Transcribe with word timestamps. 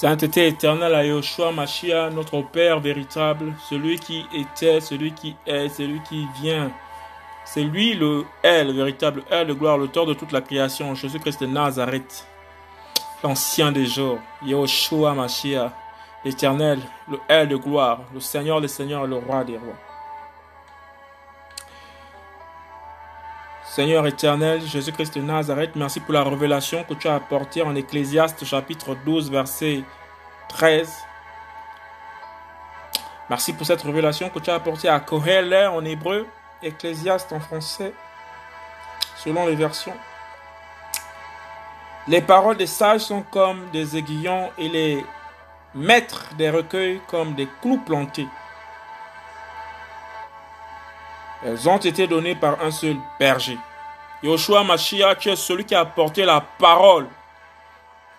Sainteté 0.00 0.46
éternelle 0.46 0.94
à 0.94 1.04
Yoshua 1.04 1.52
Mashiach, 1.52 2.10
notre 2.14 2.40
Père 2.40 2.80
véritable, 2.80 3.52
celui 3.68 3.98
qui 3.98 4.24
était, 4.32 4.80
celui 4.80 5.12
qui 5.12 5.36
est, 5.46 5.68
celui 5.68 6.00
qui 6.08 6.26
vient. 6.40 6.70
C'est 7.44 7.64
lui 7.64 7.92
le 7.92 8.24
est, 8.42 8.64
le 8.64 8.72
véritable 8.72 9.22
est, 9.30 9.44
le 9.44 9.54
gloire, 9.54 9.76
l'auteur 9.76 10.06
de 10.06 10.14
toute 10.14 10.32
la 10.32 10.40
création, 10.40 10.94
Jésus-Christ 10.94 11.42
de 11.42 11.48
Nazareth, 11.48 12.26
l'ancien 13.22 13.72
des 13.72 13.84
jours, 13.84 14.20
Yoshua 14.42 15.12
Mashiach, 15.12 15.70
l'éternel, 16.24 16.78
le 17.06 17.18
est 17.28 17.46
de 17.46 17.56
gloire, 17.56 18.00
le 18.14 18.20
Seigneur 18.20 18.62
des 18.62 18.68
seigneurs, 18.68 19.06
le 19.06 19.16
roi 19.16 19.44
des 19.44 19.58
rois. 19.58 19.89
Seigneur 23.70 24.04
éternel, 24.08 24.60
Jésus-Christ 24.66 25.14
de 25.14 25.20
Nazareth, 25.20 25.76
merci 25.76 26.00
pour 26.00 26.12
la 26.12 26.24
révélation 26.24 26.82
que 26.82 26.94
tu 26.94 27.06
as 27.06 27.14
apportée 27.14 27.62
en 27.62 27.76
Ecclésiaste 27.76 28.44
chapitre 28.44 28.96
12, 29.04 29.30
verset 29.30 29.84
13. 30.48 30.92
Merci 33.28 33.52
pour 33.52 33.64
cette 33.64 33.82
révélation 33.82 34.28
que 34.28 34.40
tu 34.40 34.50
as 34.50 34.56
apportée 34.56 34.88
à 34.88 34.98
Kohelet 34.98 35.68
en 35.68 35.84
hébreu, 35.84 36.26
Ecclésiaste 36.60 37.32
en 37.32 37.38
français, 37.38 37.92
selon 39.16 39.46
les 39.46 39.54
versions. 39.54 39.96
Les 42.08 42.22
paroles 42.22 42.56
des 42.56 42.66
sages 42.66 43.02
sont 43.02 43.22
comme 43.22 43.70
des 43.70 43.96
aiguillons 43.96 44.50
et 44.58 44.68
les 44.68 45.06
maîtres 45.76 46.34
des 46.36 46.50
recueils 46.50 47.00
comme 47.06 47.34
des 47.34 47.46
clous 47.62 47.78
plantés. 47.78 48.26
Elles 51.42 51.68
ont 51.68 51.78
été 51.78 52.06
données 52.06 52.34
par 52.34 52.62
un 52.62 52.70
seul 52.70 52.96
berger. 53.18 53.56
Yoshua 54.22 54.64
Mashiach, 54.64 55.18
tu 55.18 55.30
es 55.30 55.36
celui 55.36 55.64
qui 55.64 55.74
a 55.74 55.80
apporté 55.80 56.24
la 56.24 56.40
parole. 56.40 57.06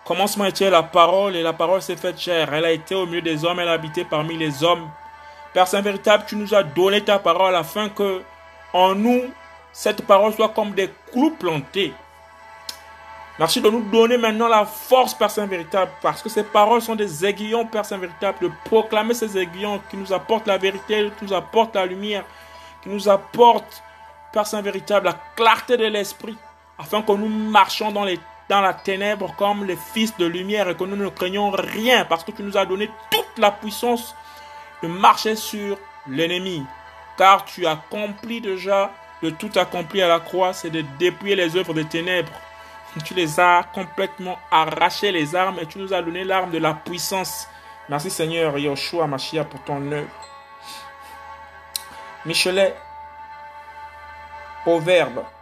Commencement 0.04 0.46
était 0.46 0.70
la 0.70 0.82
parole 0.82 1.36
et 1.36 1.44
la 1.44 1.54
parole 1.54 1.82
s'est 1.82 1.96
faite 1.96 2.20
chair. 2.20 2.52
Elle 2.54 2.66
a 2.66 2.72
été 2.72 2.96
au 2.96 3.06
milieu 3.06 3.22
des 3.22 3.46
hommes, 3.46 3.60
elle 3.60 3.68
a 3.70 3.74
habité 3.74 4.04
parmi 4.04 4.36
les 4.36 4.64
hommes. 4.64 4.90
Père 5.54 5.68
Saint 5.68 5.82
véritable, 5.82 6.24
tu 6.28 6.36
nous 6.36 6.54
as 6.56 6.64
donné 6.64 7.02
ta 7.02 7.20
parole 7.20 7.56
afin 7.56 7.90
que 7.90 8.22
en 8.74 8.96
nous, 8.96 9.26
cette 9.72 10.06
parole 10.08 10.34
soit 10.34 10.50
comme 10.50 10.72
des 10.72 10.90
clous 11.12 11.32
plantés. 11.32 11.94
Merci 13.38 13.62
de 13.62 13.70
nous 13.70 13.82
donner 13.82 14.18
maintenant 14.18 14.48
la 14.48 14.66
force, 14.66 15.14
Père 15.14 15.30
Saint 15.30 15.46
véritable, 15.46 15.92
parce 16.02 16.22
que 16.22 16.30
ces 16.30 16.44
paroles 16.44 16.82
sont 16.82 16.96
des 16.96 17.26
aiguillons, 17.26 17.66
Père 17.66 17.86
Saint 17.86 17.98
véritable, 17.98 18.38
de 18.42 18.52
proclamer 18.66 19.14
ces 19.14 19.38
aiguillons 19.38 19.82
qui 19.90 19.98
nous 19.98 20.12
apportent 20.12 20.48
la 20.48 20.58
vérité, 20.58 21.12
qui 21.20 21.26
nous 21.26 21.34
apportent 21.34 21.76
la 21.76 21.86
lumière, 21.86 22.24
qui 22.82 22.90
nous 22.90 23.08
apporte, 23.10 23.84
Père 24.32 24.48
Saint 24.48 24.62
véritable, 24.62 25.08
la 25.08 25.20
clarté 25.36 25.78
de 25.78 25.86
l'esprit, 25.86 26.38
afin 26.80 27.02
que 27.02 27.12
nous 27.12 27.28
marchions 27.28 27.92
dans, 27.92 28.06
la 28.50 28.74
ténèbre 28.74 29.34
comme 29.38 29.66
les 29.66 29.78
fils 29.94 30.16
de 30.18 30.26
lumière 30.26 30.70
et 30.70 30.76
que 30.76 30.84
nous 30.84 30.96
ne 30.96 31.10
craignons 31.10 31.52
rien, 31.52 32.06
parce 32.06 32.24
que 32.24 32.32
tu 32.32 32.44
nous 32.44 32.58
as 32.58 32.66
donné 32.66 32.90
toute 33.10 33.38
la 33.38 33.52
puissance 33.52 34.16
de 34.82 34.88
marcher 34.88 35.36
sur 35.36 35.78
l'ennemi. 36.08 36.64
Car 37.18 37.46
tu 37.46 37.66
as 37.66 37.72
accompli 37.72 38.42
déjà 38.42 38.92
de 39.22 39.30
tout 39.30 39.52
accompli 39.56 40.02
à 40.02 40.08
la 40.08 40.20
croix, 40.20 40.54
c'est 40.54 40.70
de 40.70 40.84
dépouiller 40.98 41.36
les 41.36 41.56
œuvres 41.56 41.74
des 41.74 41.86
ténèbres. 41.86 42.32
Tu 43.06 43.14
les 43.14 43.40
as 43.40 43.64
complètement 43.74 44.38
arraché 44.52 45.14
les 45.14 45.34
armes 45.34 45.60
et 45.62 45.66
tu 45.66 45.80
nous 45.80 45.94
as 45.94 46.02
donné 46.02 46.26
l'arme 46.26 46.52
de 46.52 46.58
la 46.58 46.74
puissance. 46.74 47.48
Merci 47.88 48.10
Seigneur 48.10 48.58
Yoshua 48.58 49.08
Mashiach 49.08 49.46
pour 49.46 49.64
ton 49.64 49.90
œuvre. 49.94 50.10
Michelet, 52.26 52.76
Proverbe. 54.64 55.41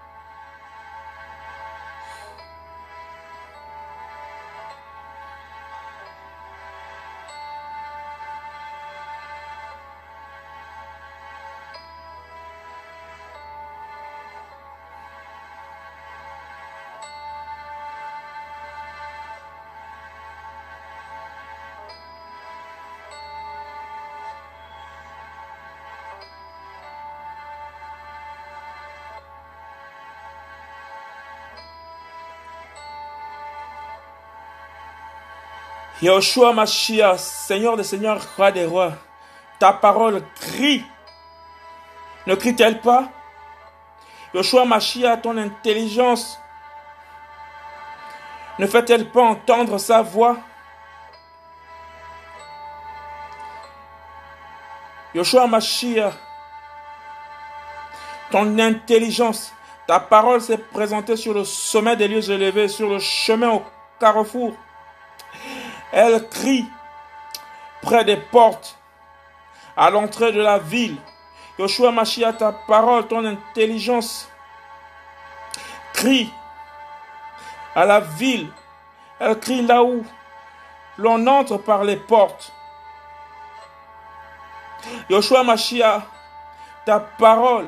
Yoshua 36.02 36.54
Mashiach, 36.54 37.20
Seigneur 37.20 37.76
des 37.76 37.84
Seigneurs, 37.84 38.22
Roi 38.38 38.52
des 38.52 38.66
Rois, 38.66 38.94
ta 39.60 39.74
parole 39.74 40.24
crie. 40.40 40.86
Ne 42.26 42.36
crie-t-elle 42.36 42.80
pas? 42.80 43.10
Yoshua 44.34 44.64
Mashiach, 44.64 45.22
ton 45.22 45.38
intelligence, 45.38 46.40
ne 48.60 48.68
fait-elle 48.68 49.10
pas 49.10 49.24
entendre 49.24 49.78
sa 49.78 50.02
voix? 50.02 50.38
Yoshua 55.14 55.48
Mashiach, 55.48 56.14
ton 58.32 58.58
intelligence, 58.58 59.52
ta 59.86 60.00
parole 60.00 60.40
s'est 60.40 60.58
présentée 60.58 61.18
sur 61.18 61.34
le 61.34 61.44
sommet 61.44 61.98
des 61.98 62.08
lieux 62.08 62.30
élevés, 62.30 62.70
sur 62.70 62.90
le 62.90 63.00
chemin 63.00 63.50
au 63.50 63.64
carrefour. 64.00 64.54
Elle 65.92 66.28
crie 66.30 66.66
près 67.82 68.04
des 68.04 68.18
portes, 68.18 68.78
à 69.76 69.90
l'entrée 69.90 70.32
de 70.32 70.42
la 70.42 70.60
ville. 70.60 70.98
Yoshua 71.58 71.92
Mashiach, 71.92 72.38
ta 72.38 72.52
parole, 72.52 73.08
ton 73.08 73.26
intelligence 73.26 74.30
crie 75.94 76.32
à 77.76 77.86
la 77.86 78.00
ville. 78.00 78.52
Elle 79.20 79.40
crie 79.40 79.62
là 79.62 79.84
où 79.84 80.06
l'on 80.98 81.26
entre 81.28 81.58
par 81.58 81.84
les 81.84 81.98
portes. 81.98 82.52
Yoshua 85.10 85.44
Mashiach, 85.44 86.04
ta 86.86 87.00
parole, 87.00 87.68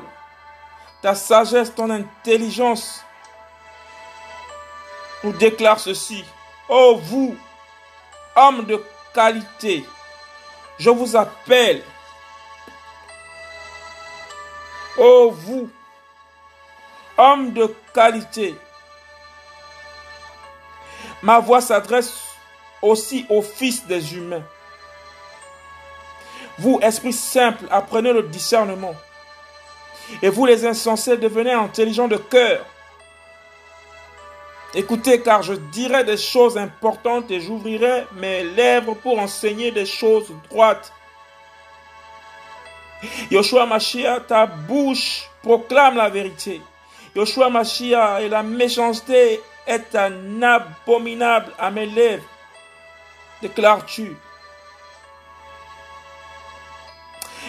ta 1.00 1.14
sagesse, 1.14 1.74
ton 1.74 1.90
intelligence 1.90 3.04
nous 5.24 5.32
déclare 5.32 5.78
ceci. 5.78 6.24
Oh 6.68 6.98
vous, 7.02 7.36
homme 8.36 8.64
de 8.64 8.82
qualité, 9.14 9.84
je 10.78 10.90
vous 10.90 11.16
appelle. 11.16 11.82
Oh 14.98 15.32
vous, 15.34 15.70
homme 17.16 17.52
de 17.52 17.74
qualité, 17.94 18.54
ma 21.22 21.38
voix 21.38 21.60
s'adresse 21.60 22.12
aussi 22.82 23.26
aux 23.28 23.42
fils 23.42 23.86
des 23.86 24.14
humains. 24.14 24.42
Vous, 26.58 26.78
esprit 26.82 27.12
simple, 27.12 27.64
apprenez 27.70 28.12
le 28.12 28.24
discernement. 28.24 28.94
Et 30.20 30.28
vous, 30.28 30.44
les 30.44 30.66
insensés, 30.66 31.16
devenez 31.16 31.52
intelligents 31.52 32.08
de 32.08 32.18
cœur. 32.18 32.66
Écoutez, 34.74 35.20
car 35.20 35.42
je 35.42 35.52
dirai 35.52 36.02
des 36.02 36.16
choses 36.16 36.56
importantes 36.56 37.30
et 37.30 37.40
j'ouvrirai 37.40 38.06
mes 38.14 38.42
lèvres 38.42 38.94
pour 38.94 39.18
enseigner 39.18 39.70
des 39.70 39.84
choses 39.84 40.32
droites. 40.48 40.90
Yoshua 43.30 43.66
Mashiach, 43.66 44.26
ta 44.28 44.46
bouche 44.46 45.28
proclame 45.42 45.96
la 45.96 46.08
vérité. 46.08 46.62
Yoshua 47.14 47.50
Mashiach, 47.50 48.22
et 48.22 48.30
la 48.30 48.42
méchanceté 48.42 49.42
est 49.66 49.94
un 49.94 50.42
abominable 50.42 51.52
à 51.58 51.70
mes 51.70 51.86
lèvres, 51.86 52.24
déclares-tu. 53.42 54.16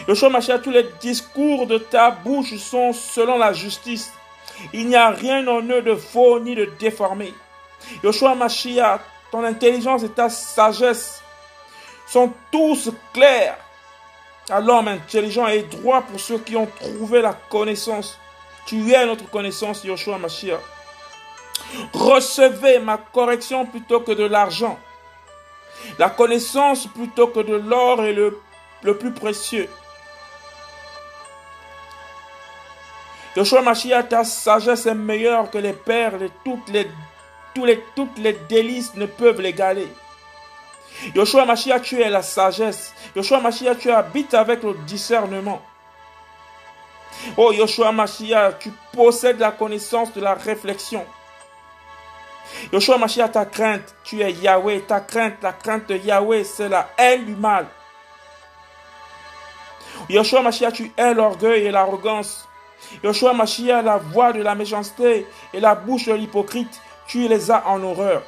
Yoshua 0.10 0.28
Mashiach, 0.30 0.62
tous 0.62 0.72
les 0.72 0.90
discours 1.00 1.68
de 1.68 1.78
ta 1.78 2.12
bouche 2.12 2.58
sont 2.58 2.92
selon 2.92 3.38
la 3.38 3.54
justice. 3.54 4.12
Il 4.74 4.88
n'y 4.88 4.96
a 4.96 5.10
rien 5.10 5.48
en 5.48 5.62
eux 5.62 5.82
de 5.82 5.96
faux 5.96 6.40
ni 6.40 6.56
de 6.56 6.66
déformé. 6.80 7.34
Yoshua 8.04 8.36
Mashiach, 8.36 9.02
ton 9.32 9.44
intelligence 9.44 10.04
et 10.04 10.10
ta 10.10 10.30
sagesse 10.30 11.22
sont 12.08 12.32
tous 12.52 12.92
clairs 13.14 13.58
à 14.50 14.60
l'homme 14.60 14.88
intelligent 14.88 15.48
et 15.48 15.64
droit 15.64 16.02
pour 16.02 16.20
ceux 16.20 16.38
qui 16.40 16.56
ont 16.56 16.68
trouvé 16.80 17.22
la 17.22 17.34
connaissance. 17.34 18.18
Tu 18.66 18.92
es 18.92 19.06
notre 19.06 19.30
connaissance, 19.30 19.84
Yoshua 19.84 20.18
Mashiach. 20.18 20.60
Recevez 21.94 22.80
ma 22.80 22.98
correction 22.98 23.66
plutôt 23.66 24.02
que 24.02 24.12
de 24.12 24.26
l'argent. 24.26 24.78
La 25.98 26.10
connaissance 26.10 26.88
plutôt 26.88 27.28
que 27.28 27.40
de 27.40 27.56
l'or 27.56 28.04
est 28.06 28.14
le, 28.14 28.40
le 28.84 28.98
plus 28.98 29.12
précieux. 29.12 29.70
Yoshua 33.36 33.64
Mashiach, 33.64 34.10
ta 34.10 34.24
sagesse 34.24 34.86
est 34.86 34.94
meilleure 34.94 35.50
que 35.50 35.58
les 35.58 35.74
perles 35.74 36.24
et 36.24 36.32
toutes 36.46 36.70
les, 36.70 36.88
les, 37.56 37.84
toutes 37.96 38.18
les 38.20 38.34
délices 38.48 38.94
ne 38.96 39.08
peuvent 39.08 39.42
l'égaler. 39.42 39.88
Yoshua 41.16 41.46
Mashiach, 41.46 41.82
tu 41.82 42.00
es 42.00 42.10
la 42.10 42.22
sagesse. 42.22 42.94
Yoshua 43.16 43.40
Mashiach, 43.40 43.80
tu 43.80 43.92
habites 43.92 44.36
avec 44.36 44.62
le 44.62 44.76
discernement. 44.86 45.62
Oh 47.36 47.52
Yoshua 47.52 47.92
Mashiach, 47.92 48.60
tu 48.60 48.72
possèdes 48.92 49.40
la 49.40 49.52
connaissance 49.52 50.14
de 50.14 50.22
la 50.22 50.36
réflexion. 50.36 51.04
Yoshua 52.72 53.00
Mashiach, 53.00 53.32
ta 53.32 53.46
crainte, 53.46 53.96
tu 54.04 54.22
es 54.22 54.32
Yahweh. 54.32 54.82
Ta 54.82 55.00
crainte, 55.00 55.42
la 55.42 55.54
crainte 55.54 55.90
de 55.90 55.98
Yahweh, 55.98 56.44
c'est 56.44 56.70
la 56.70 56.90
haine 57.00 57.26
du 57.26 57.36
mal. 57.36 57.66
Yoshua 60.08 60.44
Mashiach, 60.44 60.74
tu 60.74 60.92
es 60.96 61.14
l'orgueil 61.16 61.66
et 61.66 61.72
l'arrogance. 61.72 62.48
Yoshua 63.04 63.34
Mashiach, 63.34 63.84
la 63.84 63.98
voix 63.98 64.34
de 64.34 64.42
la 64.42 64.56
méchanceté 64.56 65.26
et 65.54 65.60
la 65.60 65.76
bouche 65.76 66.06
de 66.06 66.14
l'hypocrite, 66.14 66.82
tu 67.08 67.28
les 67.28 67.52
as 67.52 67.68
en 67.68 67.82
horreur. 67.84 68.24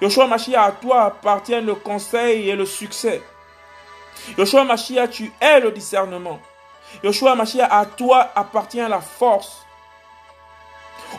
Yoshua 0.00 0.26
Mashiach, 0.26 0.68
à 0.68 0.72
toi 0.72 1.04
appartiennent 1.04 1.66
le 1.66 1.74
conseil 1.74 2.50
et 2.50 2.56
le 2.56 2.66
succès. 2.66 3.22
Yoshua 4.36 4.64
Mashiach, 4.64 5.10
tu 5.10 5.32
es 5.40 5.60
le 5.60 5.70
discernement. 5.70 6.40
Yoshua 7.02 7.34
Mashiach, 7.34 7.68
à 7.70 7.86
toi 7.86 8.30
appartient 8.34 8.76
la 8.78 9.00
force. 9.00 9.64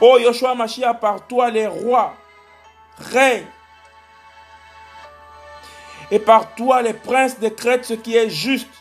Oh 0.01 0.17
Yoshua 0.19 0.56
Mashiach, 0.56 1.00
par 1.00 1.25
toi 1.27 1.50
les 1.50 1.67
rois 1.67 2.13
règnent. 2.97 3.47
Et 6.11 6.19
par 6.19 6.53
toi 6.56 6.81
les 6.81 6.94
princes 6.94 7.39
décrètent 7.39 7.85
ce 7.85 7.94
qui 7.94 8.15
est 8.15 8.29
juste. 8.29 8.78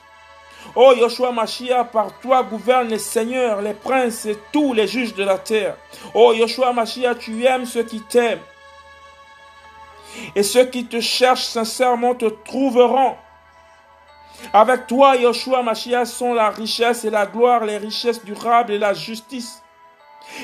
Oh 0.75 0.93
Yoshua 0.97 1.33
Mashiach, 1.33 1.91
par 1.91 2.19
toi 2.21 2.43
gouvernent 2.43 2.89
les 2.89 2.99
seigneurs, 2.99 3.63
les 3.63 3.75
princes 3.75 4.27
et 4.27 4.39
tous 4.53 4.73
les 4.75 4.87
juges 4.87 5.15
de 5.15 5.25
la 5.25 5.39
terre. 5.39 5.77
Oh 6.15 6.33
Yoshua 6.33 6.73
Mashiach, 6.73 7.19
tu 7.19 7.45
aimes 7.45 7.67
ceux 7.67 7.83
qui 7.83 8.01
t'aiment. 8.01 8.41
Et 10.35 10.43
ceux 10.43 10.65
qui 10.65 10.85
te 10.85 11.01
cherchent 11.01 11.47
sincèrement 11.47 12.15
te 12.15 12.27
trouveront. 12.27 13.17
Avec 14.53 14.87
toi, 14.87 15.17
Yoshua 15.17 15.63
Mashiach, 15.63 16.07
sont 16.07 16.35
la 16.35 16.51
richesse 16.51 17.05
et 17.05 17.11
la 17.11 17.27
gloire, 17.27 17.65
les 17.65 17.79
richesses 17.79 18.25
durables 18.25 18.73
et 18.73 18.79
la 18.79 18.95
justice. 18.95 19.63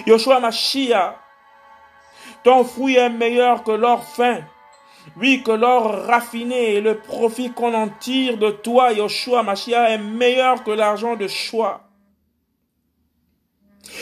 Yoshua 0.07 0.41
Mashiach, 0.41 1.17
ton 2.43 2.65
fruit 2.65 2.97
est 2.97 3.11
meilleur 3.11 3.63
que 3.63 3.73
l'or 3.73 4.05
fin. 4.05 4.41
Oui, 5.17 5.43
que 5.45 5.53
l'or 5.53 6.07
raffiné 6.07 6.75
et 6.75 6.81
le 6.81 6.99
profit 6.99 7.53
qu'on 7.53 7.75
en 7.75 7.89
tire 7.89 8.39
de 8.39 8.51
toi, 8.51 8.93
Yoshua 8.93 9.43
Mashiach, 9.43 9.91
est 9.91 9.99
meilleur 9.99 10.65
que 10.65 10.71
l'argent 10.71 11.15
de 11.15 11.29
choix. 11.29 11.83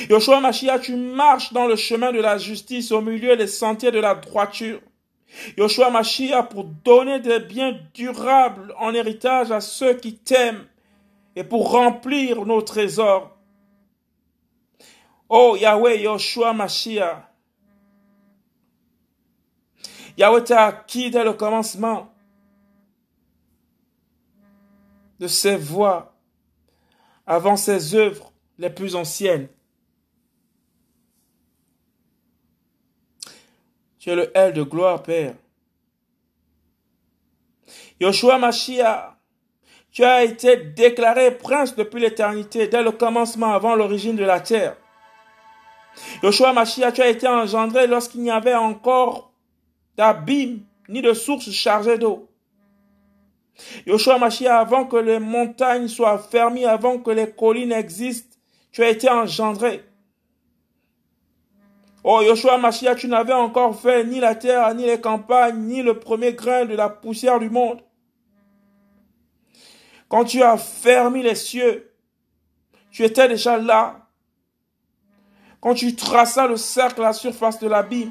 Yoshua 0.08 0.40
Mashiach, 0.40 0.82
tu 0.82 0.96
marches 0.96 1.52
dans 1.52 1.66
le 1.66 1.76
chemin 1.76 2.12
de 2.12 2.20
la 2.20 2.38
justice 2.38 2.92
au 2.92 3.00
milieu 3.00 3.36
des 3.36 3.46
sentiers 3.46 3.90
de 3.90 3.98
la 3.98 4.14
droiture. 4.14 4.80
Yoshua 5.56 5.90
Mashiach 5.90 6.48
pour 6.48 6.64
donner 6.64 7.20
des 7.20 7.40
biens 7.40 7.78
durables 7.94 8.74
en 8.78 8.94
héritage 8.94 9.50
à 9.50 9.60
ceux 9.60 9.94
qui 9.94 10.14
t'aiment 10.14 10.66
et 11.36 11.44
pour 11.44 11.72
remplir 11.72 12.44
nos 12.46 12.62
trésors. 12.62 13.36
Oh 15.28 15.56
Yahweh, 15.58 16.02
Yoshua 16.02 16.52
Mashiach. 16.52 17.31
Yahweh 20.16 20.44
t'a 20.44 20.66
acquis 20.66 21.10
dès 21.10 21.24
le 21.24 21.32
commencement 21.32 22.12
de 25.18 25.26
ses 25.26 25.56
voies 25.56 26.14
avant 27.26 27.56
ses 27.56 27.94
œuvres 27.94 28.32
les 28.58 28.70
plus 28.70 28.94
anciennes. 28.94 29.48
Tu 33.98 34.10
es 34.10 34.16
le 34.16 34.36
L 34.36 34.52
de 34.52 34.62
gloire, 34.64 35.02
Père. 35.02 35.34
Yoshua 38.00 38.36
Mashiach, 38.36 39.14
tu 39.92 40.02
as 40.02 40.24
été 40.24 40.56
déclaré 40.56 41.38
prince 41.38 41.76
depuis 41.76 42.00
l'éternité, 42.00 42.66
dès 42.66 42.82
le 42.82 42.90
commencement, 42.90 43.54
avant 43.54 43.76
l'origine 43.76 44.16
de 44.16 44.24
la 44.24 44.40
terre. 44.40 44.76
Yoshua 46.24 46.52
Mashiach, 46.52 46.94
tu 46.94 47.00
as 47.00 47.08
été 47.08 47.28
engendré 47.28 47.86
lorsqu'il 47.86 48.22
n'y 48.22 48.30
avait 48.30 48.56
encore 48.56 49.31
d'abîme 49.96 50.60
ni 50.88 51.02
de 51.02 51.12
source 51.12 51.50
chargée 51.50 51.98
d'eau. 51.98 52.28
Yoshua 53.86 54.18
Mashiach, 54.18 54.50
avant 54.50 54.86
que 54.86 54.96
les 54.96 55.18
montagnes 55.18 55.88
soient 55.88 56.18
fermées, 56.18 56.64
avant 56.64 56.98
que 56.98 57.10
les 57.10 57.30
collines 57.30 57.72
existent, 57.72 58.36
tu 58.70 58.82
as 58.82 58.88
été 58.88 59.08
engendré. 59.08 59.84
Oh 62.04 62.20
Yoshua 62.22 62.58
Mashiach, 62.58 62.96
tu 62.96 63.08
n'avais 63.08 63.32
encore 63.32 63.78
fait 63.78 64.04
ni 64.04 64.18
la 64.20 64.34
terre, 64.34 64.74
ni 64.74 64.86
les 64.86 65.00
campagnes, 65.00 65.58
ni 65.58 65.82
le 65.82 65.98
premier 65.98 66.32
grain 66.32 66.64
de 66.64 66.74
la 66.74 66.88
poussière 66.88 67.38
du 67.38 67.50
monde. 67.50 67.80
Quand 70.08 70.24
tu 70.24 70.42
as 70.42 70.56
fermé 70.56 71.22
les 71.22 71.34
cieux, 71.34 71.92
tu 72.90 73.04
étais 73.04 73.28
déjà 73.28 73.56
là. 73.56 74.08
Quand 75.60 75.74
tu 75.74 75.94
traças 75.94 76.48
le 76.48 76.56
cercle 76.56 77.00
à 77.02 77.04
la 77.04 77.12
surface 77.12 77.58
de 77.60 77.68
l'abîme, 77.68 78.10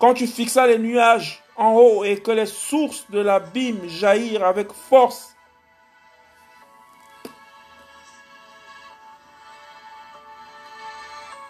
quand 0.00 0.14
tu 0.14 0.26
fixas 0.26 0.66
les 0.66 0.78
nuages 0.78 1.42
en 1.56 1.74
haut 1.74 2.04
et 2.04 2.16
que 2.16 2.30
les 2.30 2.46
sources 2.46 3.04
de 3.10 3.20
l'abîme 3.20 3.86
jaillirent 3.86 4.46
avec 4.46 4.72
force, 4.72 5.36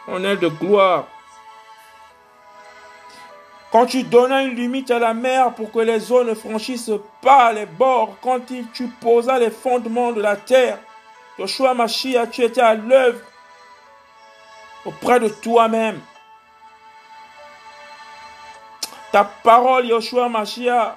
en 0.08 0.25
aile 0.25 0.41
de 0.41 0.49
gloire. 0.49 1.06
Quand 3.70 3.87
tu 3.87 4.02
donnais 4.02 4.47
une 4.47 4.56
limite 4.56 4.91
à 4.91 4.99
la 4.99 5.14
mer 5.14 5.55
pour 5.55 5.70
que 5.70 5.79
les 5.79 6.11
eaux 6.11 6.25
ne 6.25 6.35
franchissent 6.35 6.91
pas 7.23 7.53
les 7.53 7.67
bords, 7.67 8.17
quand 8.20 8.41
tu 8.46 8.88
posas 9.00 9.38
les 9.38 9.53
fondements 9.53 10.11
de 10.11 10.20
la 10.20 10.35
terre, 10.35 10.81
Joshua 11.38 11.75
Mashiach, 11.75 12.31
tu 12.32 12.43
étais 12.43 12.61
à 12.61 12.75
l'œuvre 12.75 13.20
auprès 14.85 15.20
de 15.20 15.29
toi-même. 15.29 16.00
Ta 19.12 19.24
parole, 19.24 19.86
Yoshua 19.86 20.29
Mashiach, 20.29 20.96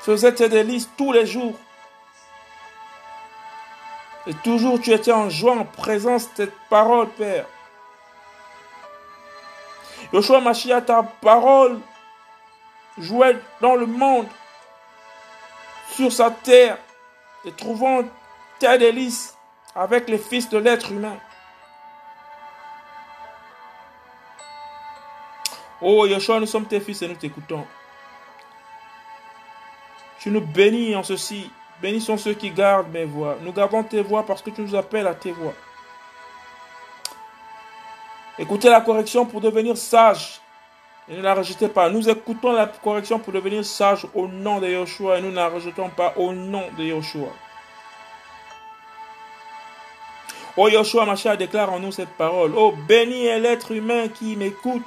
faisait 0.00 0.34
tes 0.34 0.48
délices 0.48 0.90
tous 0.96 1.12
les 1.12 1.24
jours. 1.24 1.54
Et 4.26 4.34
toujours 4.34 4.80
tu 4.80 4.92
étais 4.92 5.12
en 5.12 5.30
joie 5.30 5.56
en 5.56 5.64
présence 5.64 6.28
de 6.30 6.36
cette 6.36 6.54
parole, 6.68 7.08
Père. 7.10 7.46
Yoshua 10.12 10.40
Mashiach, 10.40 10.84
ta 10.84 11.02
parole 11.02 11.80
jouait 12.98 13.38
dans 13.60 13.74
le 13.74 13.86
monde, 13.86 14.26
sur 15.92 16.12
sa 16.12 16.30
terre, 16.30 16.78
et 17.44 17.52
trouvant 17.52 18.02
tes 18.58 18.78
délices 18.78 19.36
avec 19.74 20.08
les 20.08 20.18
fils 20.18 20.48
de 20.48 20.58
l'être 20.58 20.92
humain. 20.92 21.16
Oh 25.86 26.06
Yoshua, 26.06 26.40
nous 26.40 26.46
sommes 26.46 26.64
tes 26.64 26.80
fils 26.80 27.02
et 27.02 27.08
nous 27.08 27.14
t'écoutons. 27.14 27.62
Tu 30.18 30.30
nous 30.30 30.40
bénis 30.40 30.96
en 30.96 31.02
ceci. 31.02 31.50
Bénis 31.82 32.00
sont 32.00 32.16
ceux 32.16 32.32
qui 32.32 32.50
gardent 32.50 32.90
mes 32.90 33.04
voix. 33.04 33.36
Nous 33.42 33.52
gardons 33.52 33.82
tes 33.82 34.00
voix 34.00 34.24
parce 34.24 34.40
que 34.40 34.48
tu 34.48 34.62
nous 34.62 34.74
appelles 34.74 35.06
à 35.06 35.14
tes 35.14 35.32
voix. 35.32 35.52
Écoutez 38.38 38.70
la 38.70 38.80
correction 38.80 39.26
pour 39.26 39.42
devenir 39.42 39.76
sage. 39.76 40.40
Et 41.06 41.18
ne 41.18 41.20
la 41.20 41.34
rejetez 41.34 41.68
pas. 41.68 41.90
Nous 41.90 42.08
écoutons 42.08 42.52
la 42.52 42.66
correction 42.66 43.18
pour 43.18 43.34
devenir 43.34 43.62
sage 43.62 44.06
au 44.14 44.26
nom 44.26 44.60
de 44.60 44.68
Yoshua 44.68 45.18
et 45.18 45.20
nous 45.20 45.30
ne 45.30 45.36
la 45.36 45.48
rejetons 45.48 45.90
pas 45.90 46.14
au 46.16 46.32
nom 46.32 46.64
de 46.78 46.84
Yoshua. 46.84 47.28
Oh 50.56 50.68
Yoshua 50.68 51.04
Mashiach 51.04 51.36
déclare 51.36 51.70
en 51.70 51.80
nous 51.80 51.92
cette 51.92 52.16
parole. 52.16 52.54
Oh 52.56 52.72
béni 52.88 53.26
est 53.26 53.38
l'être 53.38 53.72
humain 53.72 54.08
qui 54.08 54.34
m'écoute, 54.36 54.82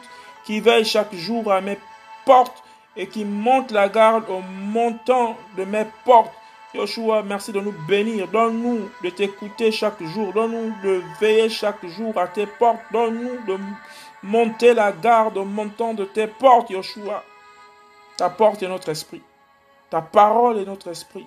qui 0.48 0.62
veille 0.62 0.86
chaque 0.86 1.14
jour 1.14 1.52
à 1.52 1.60
mes 1.60 1.78
portes 2.26 2.64
et 2.96 3.08
qui 3.08 3.26
monte 3.26 3.72
la 3.72 3.90
garde 3.90 4.30
au 4.30 4.40
montant 4.40 5.36
de 5.58 5.66
mes 5.66 5.86
portes 6.06 6.32
Yoshua, 6.74 7.22
merci 7.24 7.52
de 7.52 7.60
nous 7.60 7.74
bénir. 7.88 8.28
Donne-nous 8.28 8.90
de 9.04 9.10
t'écouter 9.10 9.72
chaque 9.72 10.02
jour. 10.04 10.32
Donne-nous 10.32 10.74
de 10.84 11.02
veiller 11.20 11.50
chaque 11.50 11.86
jour 11.86 12.18
à 12.18 12.28
tes 12.28 12.46
portes. 12.46 12.80
Donne-nous 12.92 13.46
de 13.46 13.60
monter 14.24 14.74
la 14.74 14.92
garde 14.92 15.38
au 15.38 15.44
montant 15.46 15.94
de 15.94 16.06
tes 16.06 16.28
portes, 16.28 16.70
Yoshua. 16.70 17.24
Ta 18.16 18.30
porte 18.30 18.64
est 18.64 18.68
notre 18.68 18.90
esprit. 18.90 19.22
Ta 19.90 20.02
parole 20.02 20.60
est 20.60 20.66
notre 20.66 20.90
esprit. 20.90 21.26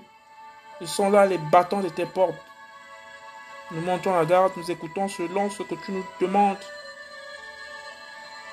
Ce 0.81 0.87
sont 0.87 1.11
là 1.11 1.27
les 1.27 1.39
bâtons 1.39 1.81
de 1.81 1.89
tes 1.89 2.07
portes. 2.07 2.35
Nous 3.71 3.83
montons 3.83 4.15
la 4.15 4.25
garde, 4.25 4.53
nous 4.57 4.71
écoutons 4.71 5.09
selon 5.09 5.51
ce 5.51 5.63
que 5.63 5.75
tu 5.75 5.93
nous 5.93 6.05
demandes. 6.21 6.57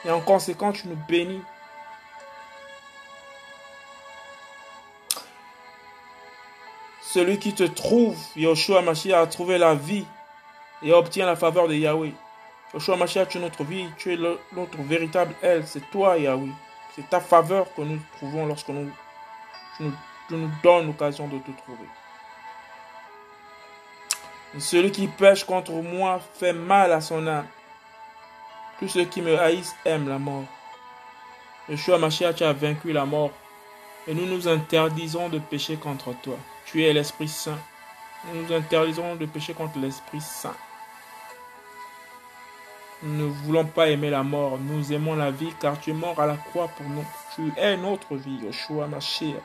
Et 0.05 0.11
en 0.11 0.21
conséquence, 0.21 0.77
tu 0.81 0.87
nous 0.87 0.97
bénis. 1.07 1.41
Celui 7.01 7.39
qui 7.39 7.53
te 7.53 7.63
trouve, 7.63 8.17
Yoshua 8.35 8.81
Mashiach, 8.81 9.23
a 9.23 9.27
trouvé 9.27 9.57
la 9.57 9.75
vie 9.75 10.05
et 10.83 10.93
obtient 10.93 11.25
la 11.25 11.35
faveur 11.35 11.67
de 11.67 11.73
Yahweh. 11.73 12.13
Yoshua 12.73 12.97
Mashiach, 12.97 13.29
tu 13.29 13.37
es 13.37 13.41
notre 13.41 13.63
vie, 13.63 13.87
tu 13.97 14.13
es 14.13 14.17
notre 14.51 14.77
véritable 14.81 15.33
elle, 15.41 15.65
c'est 15.65 15.89
toi 15.89 16.17
Yahweh. 16.17 16.51
C'est 16.95 17.09
ta 17.09 17.19
faveur 17.19 17.73
que 17.75 17.81
nous 17.81 17.99
trouvons 18.17 18.45
lorsque 18.45 18.69
nous, 18.69 18.91
tu 19.77 19.83
nous 20.31 20.49
donnes 20.63 20.87
l'occasion 20.87 21.27
de 21.27 21.37
te 21.39 21.51
trouver. 21.51 21.87
celui 24.59 24.91
qui 24.91 25.07
pêche 25.07 25.43
contre 25.43 25.71
moi 25.71 26.19
fait 26.33 26.53
mal 26.53 26.91
à 26.91 27.01
son 27.01 27.25
âme. 27.27 27.47
Tous 28.79 28.87
ceux 28.87 29.05
qui 29.05 29.21
me 29.21 29.39
haïssent 29.39 29.75
aiment 29.85 30.07
la 30.07 30.19
mort. 30.19 30.45
Yeshua 31.67 31.97
Mashiach, 31.97 32.35
tu 32.35 32.43
as 32.43 32.53
vaincu 32.53 32.93
la 32.93 33.05
mort. 33.05 33.31
Et 34.07 34.13
nous 34.13 34.25
nous 34.25 34.47
interdisons 34.47 35.29
de 35.29 35.39
pécher 35.39 35.75
contre 35.75 36.13
toi. 36.21 36.37
Tu 36.65 36.83
es 36.83 36.93
l'Esprit 36.93 37.27
Saint. 37.27 37.57
Nous 38.25 38.43
nous 38.43 38.53
interdisons 38.53 39.15
de 39.15 39.25
pécher 39.25 39.53
contre 39.53 39.79
l'Esprit 39.79 40.21
Saint. 40.21 40.55
Nous 43.03 43.27
ne 43.27 43.31
voulons 43.43 43.65
pas 43.65 43.89
aimer 43.89 44.09
la 44.09 44.23
mort. 44.23 44.57
Nous 44.59 44.93
aimons 44.93 45.15
la 45.15 45.31
vie 45.31 45.53
car 45.59 45.79
tu 45.79 45.91
es 45.91 45.93
mort 45.93 46.19
à 46.19 46.25
la 46.25 46.37
croix 46.37 46.67
pour 46.67 46.87
nous. 46.87 47.05
Tu 47.35 47.51
es 47.57 47.75
notre 47.77 48.15
vie, 48.15 48.39
Yoshua 48.43 48.87
Mashiach. 48.87 49.41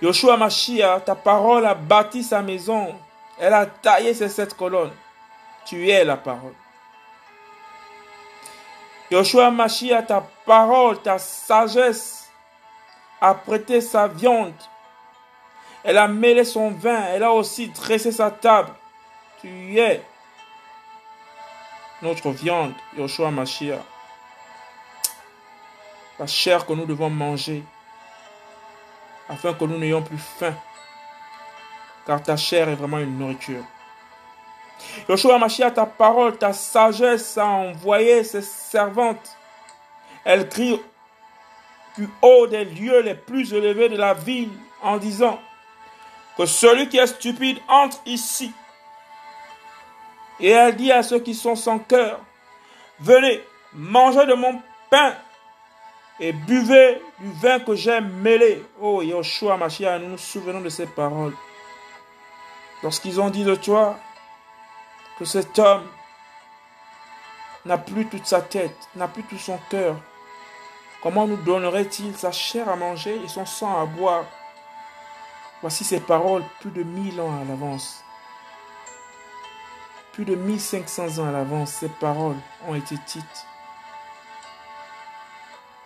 Yoshua 0.00 0.36
Mashiach, 0.36 1.04
ta 1.04 1.14
parole 1.14 1.66
a 1.66 1.74
bâti 1.74 2.22
sa 2.22 2.40
maison. 2.42 2.94
Elle 3.38 3.54
a 3.54 3.66
taillé 3.66 4.14
ses 4.14 4.28
sept 4.28 4.54
colonnes. 4.54 4.92
Tu 5.66 5.88
es 5.90 6.04
la 6.04 6.16
parole. 6.16 6.54
Yoshua 9.10 9.50
Mashiach, 9.50 10.06
ta 10.06 10.20
parole, 10.44 11.00
ta 11.00 11.18
sagesse 11.18 12.28
a 13.20 13.34
prêté 13.34 13.80
sa 13.80 14.08
viande. 14.08 14.54
Elle 15.84 15.98
a 15.98 16.08
mêlé 16.08 16.44
son 16.44 16.72
vin. 16.72 17.00
Elle 17.10 17.22
a 17.22 17.32
aussi 17.32 17.68
dressé 17.68 18.10
sa 18.10 18.30
table. 18.30 18.72
Tu 19.40 19.78
es 19.78 20.02
notre 22.02 22.30
viande, 22.30 22.74
Yoshua 22.96 23.30
Mashiach. 23.30 23.82
La 26.18 26.26
chair 26.26 26.66
que 26.66 26.72
nous 26.72 26.86
devons 26.86 27.10
manger 27.10 27.62
afin 29.28 29.52
que 29.52 29.64
nous 29.64 29.78
n'ayons 29.78 30.02
plus 30.02 30.18
faim. 30.18 30.54
Car 32.06 32.22
ta 32.22 32.36
chair 32.36 32.68
est 32.68 32.74
vraiment 32.74 32.98
une 32.98 33.18
nourriture. 33.18 33.64
Yoshua 35.08 35.38
Mashiach, 35.38 35.74
ta 35.74 35.86
parole, 35.86 36.36
ta 36.36 36.52
sagesse 36.52 37.38
a 37.38 37.46
envoyé 37.46 38.24
ses 38.24 38.42
servantes. 38.42 39.36
Elles 40.24 40.48
crient 40.48 40.80
du 41.96 42.08
haut 42.22 42.46
des 42.46 42.64
lieux 42.64 43.00
les 43.00 43.14
plus 43.14 43.52
élevés 43.52 43.88
de 43.88 43.96
la 43.96 44.14
ville 44.14 44.50
en 44.82 44.96
disant 44.96 45.38
que 46.36 46.44
celui 46.44 46.88
qui 46.88 46.98
est 46.98 47.06
stupide 47.06 47.58
entre 47.68 47.98
ici. 48.04 48.52
Et 50.40 50.50
elle 50.50 50.76
dit 50.76 50.92
à 50.92 51.02
ceux 51.02 51.20
qui 51.20 51.34
sont 51.34 51.56
sans 51.56 51.78
cœur, 51.78 52.20
venez, 53.00 53.42
mangez 53.72 54.26
de 54.26 54.34
mon 54.34 54.60
pain 54.90 55.14
et 56.20 56.32
buvez 56.32 57.00
du 57.20 57.30
vin 57.40 57.58
que 57.60 57.74
j'ai 57.74 58.00
mêlé. 58.00 58.62
Oh 58.80 59.00
Yoshua 59.02 59.56
Mashiach, 59.56 60.00
nous 60.00 60.08
nous 60.08 60.18
souvenons 60.18 60.60
de 60.60 60.68
ces 60.68 60.86
paroles. 60.86 61.34
Lorsqu'ils 62.82 63.20
ont 63.20 63.30
dit 63.30 63.44
de 63.44 63.54
toi 63.54 63.96
que 65.18 65.24
cet 65.24 65.58
homme 65.58 65.86
n'a 67.64 67.78
plus 67.78 68.06
toute 68.06 68.26
sa 68.26 68.40
tête, 68.40 68.76
n'a 68.94 69.08
plus 69.08 69.22
tout 69.24 69.38
son 69.38 69.58
cœur, 69.70 69.96
comment 71.02 71.26
nous 71.26 71.36
donnerait-il 71.36 72.16
sa 72.16 72.32
chair 72.32 72.68
à 72.68 72.76
manger 72.76 73.20
et 73.22 73.28
son 73.28 73.46
sang 73.46 73.80
à 73.80 73.86
boire? 73.86 74.24
Voici 75.62 75.84
ces 75.84 76.00
paroles 76.00 76.44
plus 76.60 76.70
de 76.70 76.82
mille 76.82 77.20
ans 77.20 77.40
à 77.40 77.44
l'avance. 77.44 78.04
Plus 80.12 80.24
de 80.24 80.34
1500 80.34 81.18
ans 81.18 81.28
à 81.28 81.32
l'avance, 81.32 81.72
ces 81.72 81.88
paroles 81.88 82.36
ont 82.68 82.74
été 82.74 82.94
dites. 83.06 83.46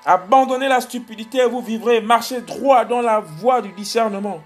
Abandonnez 0.04 0.68
la 0.68 0.80
stupidité 0.80 1.38
et 1.38 1.46
vous 1.46 1.60
vivrez. 1.60 2.00
Marchez 2.00 2.40
droit 2.40 2.84
dans 2.84 3.00
la 3.00 3.20
voie 3.20 3.60
du 3.60 3.70
discernement. 3.72 4.40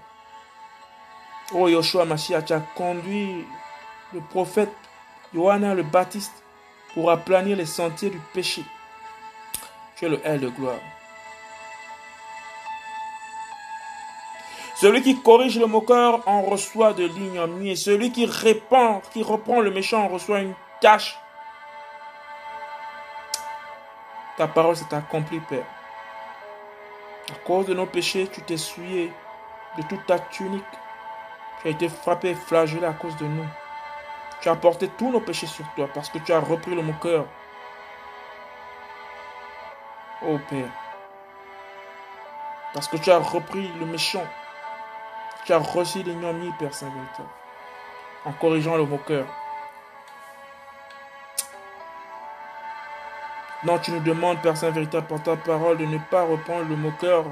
Oh 1.53 1.67
Yoshua 1.67 2.05
Mashiach, 2.05 2.51
conduit 2.75 3.45
le 4.13 4.21
prophète 4.21 4.71
Johanna 5.33 5.73
le 5.73 5.83
Baptiste 5.83 6.43
pour 6.93 7.11
aplanir 7.11 7.57
les 7.57 7.65
sentiers 7.65 8.09
du 8.09 8.19
péché. 8.33 8.63
Tu 9.97 10.05
es 10.05 10.09
le 10.09 10.19
L 10.23 10.39
de 10.39 10.49
gloire. 10.49 10.79
Celui 14.75 15.01
qui 15.01 15.21
corrige 15.21 15.57
le 15.57 15.67
moqueur 15.67 16.27
en 16.27 16.41
reçoit 16.41 16.93
de 16.93 17.05
l'ignominie. 17.05 17.77
Celui 17.77 18.11
qui 18.11 18.25
répand, 18.25 19.01
qui 19.13 19.23
reprend 19.23 19.61
le 19.61 19.71
méchant 19.71 20.03
en 20.03 20.07
reçoit 20.09 20.41
une 20.41 20.53
tâche. 20.81 21.17
Ta 24.37 24.47
parole 24.47 24.75
s'est 24.75 24.93
accomplie, 24.93 25.39
Père. 25.39 25.65
À 27.31 27.35
cause 27.45 27.65
de 27.67 27.73
nos 27.73 27.85
péchés, 27.85 28.27
tu 28.27 28.41
t'es 28.41 28.57
souillé 28.57 29.11
de 29.77 29.83
toute 29.83 30.05
ta 30.05 30.19
tunique. 30.19 30.63
Tu 31.61 31.69
as 31.69 31.71
été 31.71 31.87
frappé 31.87 32.31
et 32.31 32.35
flagellé 32.35 32.85
à 32.85 32.93
cause 32.93 33.15
de 33.15 33.25
nous. 33.25 33.47
Tu 34.45 34.49
as 34.49 34.55
porté 34.55 34.89
tous 34.89 35.11
nos 35.11 35.21
péchés 35.21 35.47
sur 35.47 35.65
toi 35.75 35.89
parce 35.91 36.07
que 36.07 36.19
tu 36.19 36.31
as 36.31 36.39
repris 36.39 36.75
le 36.75 36.83
moqueur. 36.83 37.25
Oh 40.21 40.37
Père. 40.47 40.69
Parce 42.71 42.87
que 42.87 42.97
tu 42.97 43.09
as 43.09 43.17
repris 43.17 43.67
le 43.79 43.87
méchant. 43.87 44.23
Tu 45.45 45.53
as 45.53 45.57
reçu 45.57 46.03
l'ignominie, 46.03 46.53
Père 46.59 46.75
Saint-Véritable. 46.75 47.27
En 48.23 48.33
corrigeant 48.33 48.77
le 48.77 48.85
moqueur. 48.85 49.25
Non, 53.63 53.79
tu 53.79 53.93
nous 53.93 54.01
demandes, 54.01 54.43
Père 54.43 54.57
Saint-Véritable, 54.57 55.07
par 55.07 55.23
ta 55.23 55.35
parole, 55.37 55.79
de 55.79 55.85
ne 55.85 55.97
pas 55.97 56.21
reprendre 56.21 56.69
le 56.69 56.75
moqueur, 56.75 57.25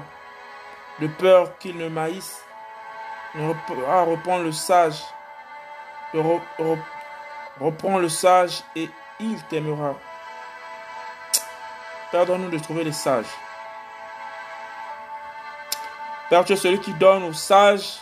de 0.98 1.06
peur 1.06 1.58
qu'il 1.58 1.76
ne 1.76 1.88
maïsse, 1.88 2.44
ne 3.36 3.52
pas 3.52 4.02
reprendre 4.02 4.42
le 4.42 4.50
sage, 4.50 5.00
de 6.12 6.18
reprends 7.60 7.98
le 7.98 8.08
sage 8.08 8.62
et 8.74 8.88
il 9.20 9.42
t'aimera. 9.44 9.94
Pardonne-nous 12.12 12.50
de 12.50 12.58
trouver 12.58 12.84
les 12.84 12.92
sages. 12.92 13.26
Père, 16.30 16.44
tu 16.44 16.52
es 16.52 16.56
celui 16.56 16.80
qui 16.80 16.92
donne 16.94 17.24
aux 17.24 17.32
sages 17.32 18.00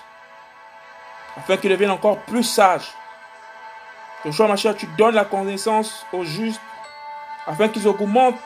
afin 1.37 1.57
qu'ils 1.57 1.71
deviennent 1.71 1.91
encore 1.91 2.19
plus 2.19 2.45
sages. 2.45 2.93
Joshua 4.25 4.47
Machia, 4.47 4.75
tu 4.75 4.87
donnes 4.99 5.15
la 5.15 5.25
connaissance 5.25 6.07
aux 6.13 6.25
justes 6.25 6.61
afin 7.47 7.69
qu'ils 7.69 7.89
augmentent 7.89 8.37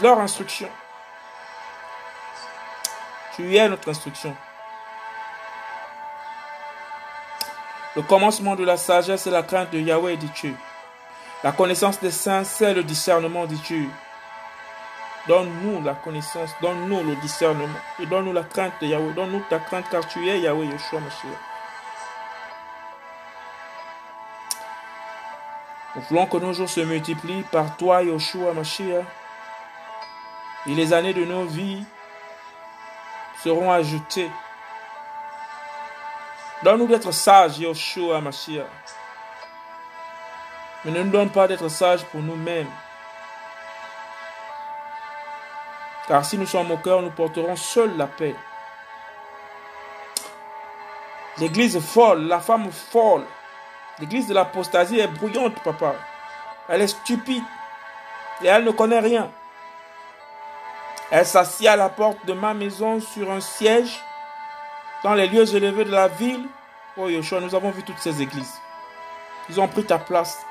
leur 0.00 0.18
instruction. 0.18 0.68
Tu 3.36 3.56
es 3.56 3.68
notre 3.68 3.90
instruction. 3.90 4.34
Le 8.00 8.06
commencement 8.06 8.56
de 8.56 8.64
la 8.64 8.78
sagesse 8.78 9.26
est 9.26 9.30
la 9.30 9.42
crainte 9.42 9.72
de 9.72 9.78
Yahweh, 9.78 10.16
dis-tu. 10.16 10.54
La 11.44 11.52
connaissance 11.52 12.00
des 12.00 12.10
saints, 12.10 12.44
c'est 12.44 12.72
le 12.72 12.82
discernement, 12.82 13.44
dis-tu. 13.44 13.90
Donne-nous 15.28 15.82
la 15.82 15.92
connaissance, 15.92 16.48
donne-nous 16.62 17.02
le 17.04 17.14
discernement. 17.16 17.68
Et 17.98 18.06
donne-nous 18.06 18.32
la 18.32 18.42
crainte 18.42 18.72
de 18.80 18.86
Yahweh. 18.86 19.12
Donne-nous 19.12 19.42
ta 19.50 19.58
crainte 19.58 19.84
car 19.90 20.08
tu 20.08 20.26
es 20.26 20.40
Yahweh, 20.40 20.64
Yeshua 20.64 21.00
Mashiach. 21.00 21.40
Nous 25.96 26.02
voulons 26.08 26.26
que 26.26 26.38
nos 26.38 26.54
jours 26.54 26.70
se 26.70 26.80
multiplient 26.80 27.44
par 27.52 27.76
toi, 27.76 28.02
Yeshua 28.02 28.54
Mashiach. 28.54 29.04
Et 30.68 30.74
les 30.74 30.94
années 30.94 31.12
de 31.12 31.26
nos 31.26 31.44
vies 31.44 31.84
seront 33.44 33.70
ajoutées. 33.70 34.30
Donne-nous 36.62 36.86
d'être 36.86 37.12
sages, 37.12 37.58
Yeshua 37.58 38.20
Mashiach. 38.20 38.66
Mais 40.84 40.90
ne 40.90 41.02
nous 41.02 41.10
donne 41.10 41.30
pas 41.30 41.48
d'être 41.48 41.68
sages 41.68 42.04
pour 42.04 42.20
nous-mêmes. 42.20 42.70
Car 46.06 46.24
si 46.24 46.36
nous 46.36 46.46
sommes 46.46 46.76
cœur, 46.82 47.02
nous 47.02 47.10
porterons 47.10 47.56
seuls 47.56 47.96
la 47.96 48.06
paix. 48.06 48.34
L'église 51.38 51.80
folle, 51.80 52.26
la 52.26 52.40
femme 52.40 52.70
folle. 52.70 53.24
L'église 53.98 54.26
de 54.26 54.34
l'apostasie 54.34 54.98
est 54.98 55.06
bruyante, 55.06 55.62
papa. 55.62 55.94
Elle 56.68 56.82
est 56.82 56.88
stupide 56.88 57.44
et 58.42 58.46
elle 58.46 58.64
ne 58.64 58.70
connaît 58.70 59.00
rien. 59.00 59.30
Elle 61.10 61.26
s'assied 61.26 61.68
à 61.68 61.76
la 61.76 61.88
porte 61.88 62.24
de 62.26 62.32
ma 62.32 62.54
maison 62.54 63.00
sur 63.00 63.30
un 63.30 63.40
siège 63.40 64.02
dans 65.02 65.14
les 65.14 65.26
lieux 65.26 65.54
élevés 65.54 65.84
de 65.84 65.90
la 65.90 66.08
ville. 66.08 66.46
Oh 66.96 67.08
Yeshua, 67.08 67.40
nous 67.40 67.54
avons 67.54 67.70
vu 67.70 67.82
toutes 67.82 67.98
ces 67.98 68.20
églises. 68.20 68.60
Ils 69.48 69.60
ont 69.60 69.68
pris 69.68 69.84
ta 69.84 69.98
place. 69.98 70.44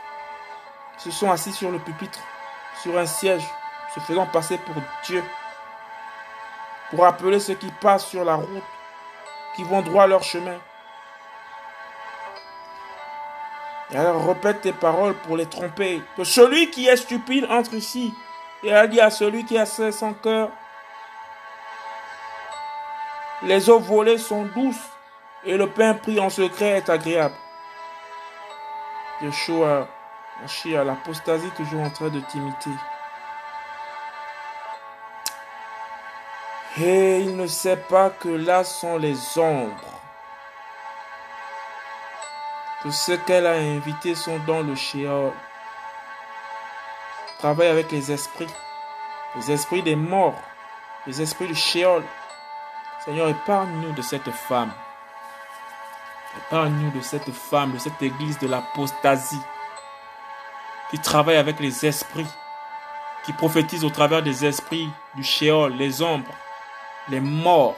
Ils 0.95 1.11
se 1.11 1.11
sont 1.11 1.31
assis 1.31 1.53
sur 1.53 1.71
le 1.71 1.79
pupitre, 1.79 2.19
sur 2.81 2.97
un 2.97 3.05
siège, 3.05 3.47
se 3.93 3.99
faisant 4.01 4.25
passer 4.25 4.57
pour 4.57 4.75
Dieu. 5.05 5.23
Pour 6.89 7.05
appeler 7.05 7.39
ceux 7.39 7.53
qui 7.53 7.71
passent 7.79 8.07
sur 8.07 8.25
la 8.25 8.35
route, 8.35 8.63
qui 9.55 9.63
vont 9.63 9.81
droit 9.81 10.07
leur 10.07 10.23
chemin. 10.23 10.57
Et 13.91 13.95
elle 13.95 14.15
répète 14.17 14.61
tes 14.61 14.73
paroles 14.73 15.15
pour 15.15 15.37
les 15.37 15.45
tromper. 15.45 16.01
Que 16.15 16.23
celui 16.23 16.69
qui 16.69 16.87
est 16.87 16.97
stupide 16.97 17.47
entre 17.49 17.73
ici. 17.73 18.13
Et 18.63 18.69
elle 18.69 18.89
dit 18.89 18.99
à 18.99 19.09
celui 19.09 19.45
qui 19.45 19.57
a 19.57 19.65
son 19.65 20.13
cœur, 20.13 20.49
les 23.43 23.69
eaux 23.69 23.79
volées 23.79 24.17
sont 24.17 24.45
douces 24.45 24.75
et 25.45 25.55
le 25.55 25.67
pain 25.67 25.93
pris 25.93 26.19
en 26.19 26.29
secret 26.29 26.77
est 26.77 26.89
agréable. 26.89 27.35
Yeshua, 29.21 29.87
à 30.41 30.83
l'apostasie 30.83 31.51
toujours 31.55 31.81
en 31.81 31.89
train 31.89 32.09
de 32.09 32.19
t'imiter. 32.19 32.69
Et 36.81 37.19
il 37.19 37.35
ne 37.35 37.47
sait 37.47 37.77
pas 37.77 38.09
que 38.09 38.29
là 38.29 38.63
sont 38.63 38.97
les 38.97 39.37
ombres. 39.37 40.01
Que 42.83 42.91
ceux 42.91 43.17
qu'elle 43.17 43.47
a 43.47 43.53
invités 43.53 44.15
sont 44.15 44.39
dans 44.47 44.61
le 44.61 44.75
Sheol. 44.75 45.33
Travaille 47.39 47.67
avec 47.67 47.91
les 47.91 48.11
esprits. 48.11 48.47
Les 49.35 49.51
esprits 49.51 49.83
des 49.83 49.97
morts. 49.97 50.41
Les 51.05 51.21
esprits 51.21 51.47
du 51.47 51.55
Sheol. 51.55 52.03
Seigneur, 53.05 53.29
épargne-nous 53.29 53.93
de 53.93 54.01
cette 54.01 54.29
femme. 54.29 54.71
Épargne-nous 56.37 56.91
de 56.91 57.01
cette 57.01 57.31
femme, 57.31 57.71
de 57.71 57.77
cette 57.77 58.01
église 58.01 58.37
de 58.39 58.47
l'apostasie 58.47 59.41
qui 60.89 60.99
travaille 60.99 61.37
avec 61.37 61.59
les 61.61 61.85
esprits, 61.85 62.27
qui 63.23 63.31
prophétise 63.31 63.85
au 63.85 63.89
travers 63.89 64.21
des 64.21 64.45
esprits 64.45 64.89
du 65.15 65.23
Sheol, 65.23 65.73
les 65.73 66.01
ombres, 66.01 66.33
les 67.07 67.21
morts, 67.21 67.77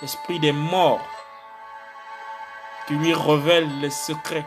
l'esprit 0.00 0.40
des 0.40 0.52
morts, 0.52 1.06
qui 2.86 2.94
lui 2.94 3.12
révèle 3.12 3.80
les 3.80 3.90
secrets, 3.90 4.46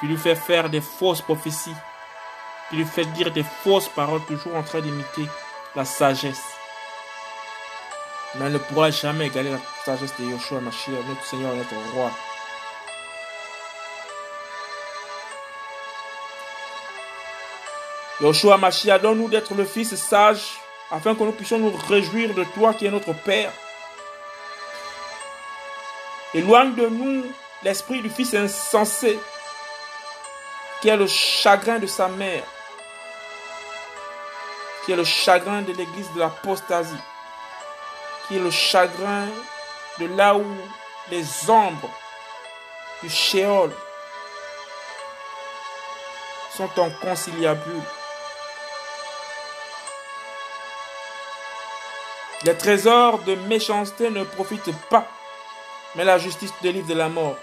qui 0.00 0.06
lui 0.06 0.16
fait 0.16 0.36
faire 0.36 0.70
des 0.70 0.80
fausses 0.80 1.22
prophéties, 1.22 1.74
qui 2.70 2.76
lui 2.76 2.86
fait 2.86 3.06
dire 3.06 3.30
des 3.30 3.44
fausses 3.44 3.88
paroles, 3.88 4.24
toujours 4.24 4.56
en 4.56 4.62
train 4.62 4.80
d'imiter 4.80 5.26
la 5.74 5.84
sagesse. 5.84 6.55
Mais 8.34 8.46
elle 8.46 8.52
ne 8.52 8.58
pourra 8.58 8.90
jamais 8.90 9.28
égaler 9.28 9.50
la 9.50 9.58
sagesse 9.84 10.14
de 10.18 10.24
Yoshua 10.24 10.60
Mashiach, 10.60 11.04
notre 11.08 11.24
Seigneur 11.24 11.54
et 11.54 11.56
notre 11.56 11.74
Roi. 11.94 12.10
Yoshua 18.20 18.58
Mashiach, 18.58 19.00
donne-nous 19.00 19.28
d'être 19.28 19.54
le 19.54 19.64
Fils 19.64 19.94
sage, 19.94 20.58
afin 20.90 21.14
que 21.14 21.22
nous 21.22 21.32
puissions 21.32 21.58
nous 21.58 21.72
réjouir 21.88 22.34
de 22.34 22.44
toi 22.44 22.74
qui 22.74 22.86
es 22.86 22.90
notre 22.90 23.12
Père. 23.12 23.52
Éloigne 26.34 26.74
de 26.74 26.86
nous 26.86 27.24
l'esprit 27.62 28.02
du 28.02 28.10
Fils 28.10 28.34
insensé, 28.34 29.18
qui 30.80 30.88
est 30.88 30.96
le 30.96 31.06
chagrin 31.06 31.78
de 31.78 31.86
sa 31.86 32.08
mère, 32.08 32.44
qui 34.84 34.92
est 34.92 34.96
le 34.96 35.04
chagrin 35.04 35.62
de 35.62 35.72
l'église 35.72 36.12
de 36.14 36.20
l'apostasie, 36.20 36.94
qui 38.26 38.36
est 38.36 38.40
le 38.40 38.50
chagrin 38.50 39.26
de 39.98 40.06
là 40.06 40.34
où 40.34 40.44
les 41.10 41.24
ombres 41.48 41.90
du 43.02 43.10
Sheol 43.10 43.70
sont 46.56 46.70
en 46.78 46.90
conciliabule. 46.90 47.82
Les 52.44 52.56
trésors 52.56 53.18
de 53.20 53.34
méchanceté 53.34 54.10
ne 54.10 54.24
profitent 54.24 54.76
pas, 54.88 55.06
mais 55.94 56.04
la 56.04 56.18
justice 56.18 56.52
délivre 56.62 56.88
de 56.88 56.94
la 56.94 57.08
mort. 57.08 57.36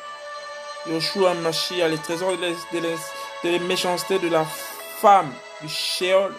Yoshua 0.87 1.33
Mashiach, 1.35 1.89
les 1.89 1.97
trésors 1.97 2.37
de 2.37 3.49
la 3.49 3.59
méchanceté 3.59 4.19
de 4.19 4.29
la 4.29 4.45
femme 5.01 5.33
du 5.61 5.69
Sheol, 5.69 6.33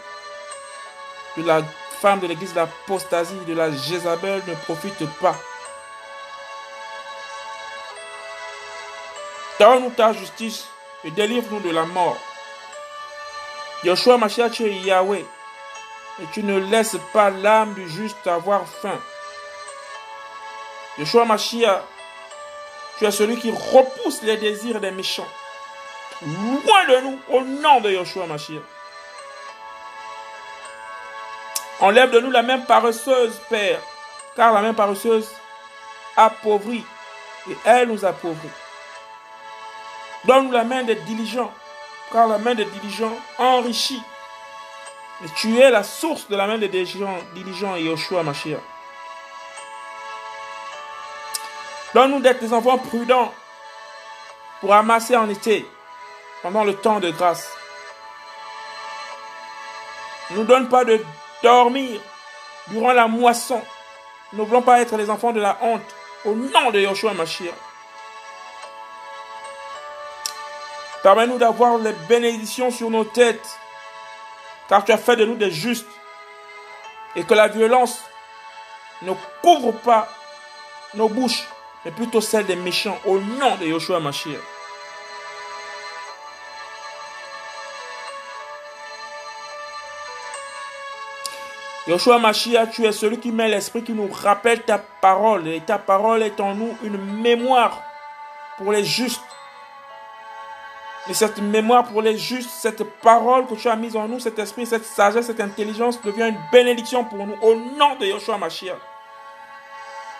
de 1.36 1.42
la 1.42 1.62
de 2.04 2.26
l'église 2.26 2.52
de 2.52 2.56
l'apostasie, 2.56 3.34
de 3.46 3.54
la 3.54 3.72
Jézabel 3.72 4.42
ne 4.46 4.54
profitent 4.54 5.08
pas. 5.20 5.34
Donne-nous 9.58 9.90
ta 9.90 10.12
justice 10.12 10.66
et 11.04 11.10
délivre-nous 11.10 11.60
de 11.60 11.70
la 11.70 11.84
mort. 11.84 12.18
Yoshua 13.84 14.18
Mashiach, 14.18 14.50
tu 14.50 14.64
es 14.64 14.72
Yahweh 14.72 15.24
et 16.20 16.26
tu 16.32 16.42
ne 16.42 16.58
laisses 16.58 16.98
pas 17.14 17.30
l'âme 17.30 17.72
du 17.72 17.88
juste 17.88 18.26
avoir 18.26 18.66
faim. 18.66 19.00
Yeshua 20.98 21.24
Mashiach, 21.24 21.82
tu 22.98 23.06
es 23.06 23.10
celui 23.10 23.38
qui 23.38 23.50
repousse 23.50 24.22
les 24.22 24.36
désirs 24.36 24.80
des 24.80 24.90
méchants. 24.90 25.26
Loin 26.22 26.84
de 26.88 27.00
nous, 27.00 27.18
au 27.30 27.40
nom 27.40 27.80
de 27.80 27.90
Yeshua 27.90 28.26
Mashiach. 28.26 28.73
Enlève 31.80 32.10
de 32.10 32.20
nous 32.20 32.30
la 32.30 32.42
main 32.42 32.58
paresseuse, 32.58 33.40
Père, 33.48 33.80
car 34.36 34.52
la 34.52 34.62
main 34.62 34.74
paresseuse 34.74 35.28
appauvrit 36.16 36.84
et 37.50 37.56
elle 37.64 37.88
nous 37.88 38.04
appauvrit. 38.04 38.48
Donne-nous 40.24 40.52
la 40.52 40.64
main 40.64 40.82
des 40.82 40.94
diligents, 40.94 41.52
car 42.12 42.26
la 42.26 42.38
main 42.38 42.54
des 42.54 42.64
diligents 42.64 43.16
enrichit 43.38 44.02
tu 45.36 45.58
es 45.58 45.70
la 45.70 45.82
source 45.82 46.28
de 46.28 46.36
la 46.36 46.46
main 46.46 46.58
des 46.58 46.68
diligents, 46.68 47.18
diligents 47.34 47.76
et 47.76 47.82
Yoshua 47.82 48.22
Mashiach. 48.22 48.60
Donne-nous 51.94 52.20
d'être 52.20 52.40
des 52.40 52.52
enfants 52.52 52.78
prudents 52.78 53.32
pour 54.60 54.74
amasser 54.74 55.16
en 55.16 55.28
été, 55.28 55.66
pendant 56.42 56.64
le 56.64 56.74
temps 56.74 57.00
de 57.00 57.10
grâce. 57.10 57.48
Ne 60.30 60.38
nous 60.38 60.44
donne 60.44 60.68
pas 60.68 60.84
de 60.84 61.00
dormir 61.44 62.00
durant 62.68 62.92
la 62.92 63.06
moisson. 63.06 63.62
Nous 64.32 64.42
ne 64.42 64.48
voulons 64.48 64.62
pas 64.62 64.80
être 64.80 64.96
les 64.96 65.08
enfants 65.08 65.32
de 65.32 65.40
la 65.40 65.56
honte. 65.62 65.94
Au 66.24 66.34
nom 66.34 66.70
de 66.72 66.80
Yoshua 66.80 67.12
Mashiach. 67.12 67.54
Permets-nous 71.02 71.38
d'avoir 71.38 71.76
les 71.78 71.92
bénédictions 72.08 72.70
sur 72.70 72.90
nos 72.90 73.04
têtes 73.04 73.46
car 74.68 74.84
tu 74.84 74.92
as 74.92 74.98
fait 74.98 75.16
de 75.16 75.24
nous 75.24 75.36
des 75.36 75.50
justes, 75.50 75.86
et 77.16 77.24
que 77.24 77.34
la 77.34 77.48
violence 77.48 78.02
ne 79.02 79.12
couvre 79.42 79.72
pas 79.72 80.08
nos 80.94 81.08
bouches, 81.08 81.46
mais 81.84 81.90
plutôt 81.90 82.20
celle 82.20 82.46
des 82.46 82.56
méchants, 82.56 82.98
au 83.04 83.18
nom 83.18 83.56
de 83.56 83.66
Yoshua 83.66 84.00
Mashiach. 84.00 84.53
Yoshua 91.86 92.18
Mashiach, 92.18 92.70
tu 92.70 92.86
es 92.86 92.92
celui 92.92 93.18
qui 93.18 93.30
met 93.30 93.46
l'esprit 93.46 93.82
qui 93.82 93.92
nous 93.92 94.08
rappelle 94.10 94.62
ta 94.62 94.78
parole, 94.78 95.46
et 95.48 95.60
ta 95.60 95.78
parole 95.78 96.22
est 96.22 96.40
en 96.40 96.54
nous 96.54 96.74
une 96.82 96.96
mémoire 97.20 97.82
pour 98.56 98.72
les 98.72 98.84
justes. 98.84 99.20
Et 101.10 101.12
cette 101.12 101.38
mémoire 101.42 101.84
pour 101.84 102.00
les 102.00 102.16
justes, 102.16 102.48
cette 102.48 102.82
parole 103.00 103.46
que 103.46 103.54
tu 103.54 103.68
as 103.68 103.76
mise 103.76 103.94
en 103.96 104.08
nous, 104.08 104.18
cet 104.18 104.38
esprit, 104.38 104.64
cette 104.64 104.86
sagesse, 104.86 105.26
cette 105.26 105.40
intelligence 105.40 106.00
devient 106.00 106.28
une 106.28 106.40
bénédiction 106.50 107.04
pour 107.04 107.26
nous 107.26 107.36
au 107.42 107.54
nom 107.54 107.96
de 108.00 108.06
Yoshua 108.06 108.38
Mashiach. 108.38 108.78